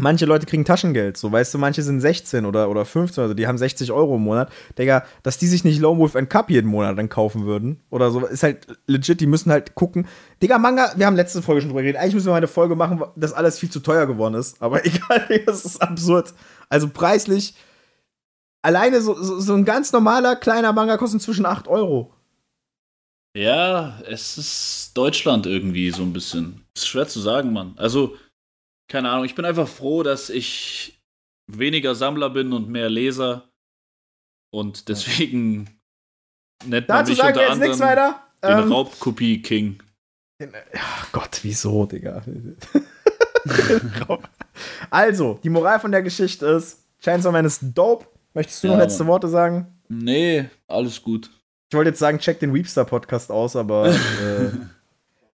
[0.01, 3.47] manche Leute kriegen Taschengeld, so weißt du, manche sind 16 oder, oder 15, also die
[3.47, 4.51] haben 60 Euro im Monat.
[4.79, 8.11] Digga, dass die sich nicht Lone Wolf and Cup jeden Monat dann kaufen würden oder
[8.11, 10.07] so, ist halt legit, die müssen halt gucken.
[10.43, 12.01] Digga, Manga, wir haben letzte Folge schon drüber geredet.
[12.01, 14.61] Eigentlich müssen wir mal eine Folge machen, dass alles viel zu teuer geworden ist.
[14.61, 16.35] Aber egal, das ist absurd.
[16.69, 17.55] Also preislich,
[18.63, 22.13] alleine so, so, so ein ganz normaler kleiner Manga kostet zwischen 8 Euro.
[23.35, 26.65] Ja, es ist Deutschland irgendwie so ein bisschen.
[26.75, 27.75] Ist schwer zu sagen, Mann.
[27.77, 28.17] Also,
[28.91, 31.01] keine Ahnung, ich bin einfach froh, dass ich
[31.47, 33.49] weniger Sammler bin und mehr Leser.
[34.53, 35.81] Und deswegen
[36.65, 38.21] nennt man Dazu mich sagen unter wir jetzt weiter.
[38.43, 39.83] den ähm, Raubkopie-King.
[40.75, 42.25] Ach Gott, wieso, Digga?
[44.91, 48.07] also, die Moral von der Geschichte ist, Chainsaw Man ist dope.
[48.35, 49.81] Möchtest du ja, noch letzte Worte sagen?
[49.89, 51.31] Nee, alles gut.
[51.69, 53.95] Ich wollte jetzt sagen, check den Weepster-Podcast aus, aber.
[54.21, 54.51] Äh,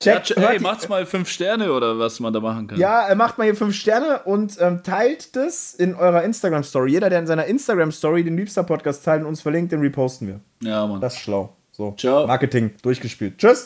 [0.05, 2.79] check, ja, hey, macht's mal fünf Sterne oder was man da machen kann.
[2.79, 6.91] Ja, macht mal hier fünf Sterne und ähm, teilt das in eurer Instagram-Story.
[6.91, 10.39] Jeder, der in seiner Instagram-Story den Weepster-Podcast teilt und uns verlinkt, den reposten wir.
[10.61, 11.01] Ja, Mann.
[11.01, 11.55] Das ist schlau.
[11.71, 11.93] So.
[11.97, 12.25] Ciao.
[12.25, 13.37] Marketing durchgespielt.
[13.37, 13.63] Tschüss.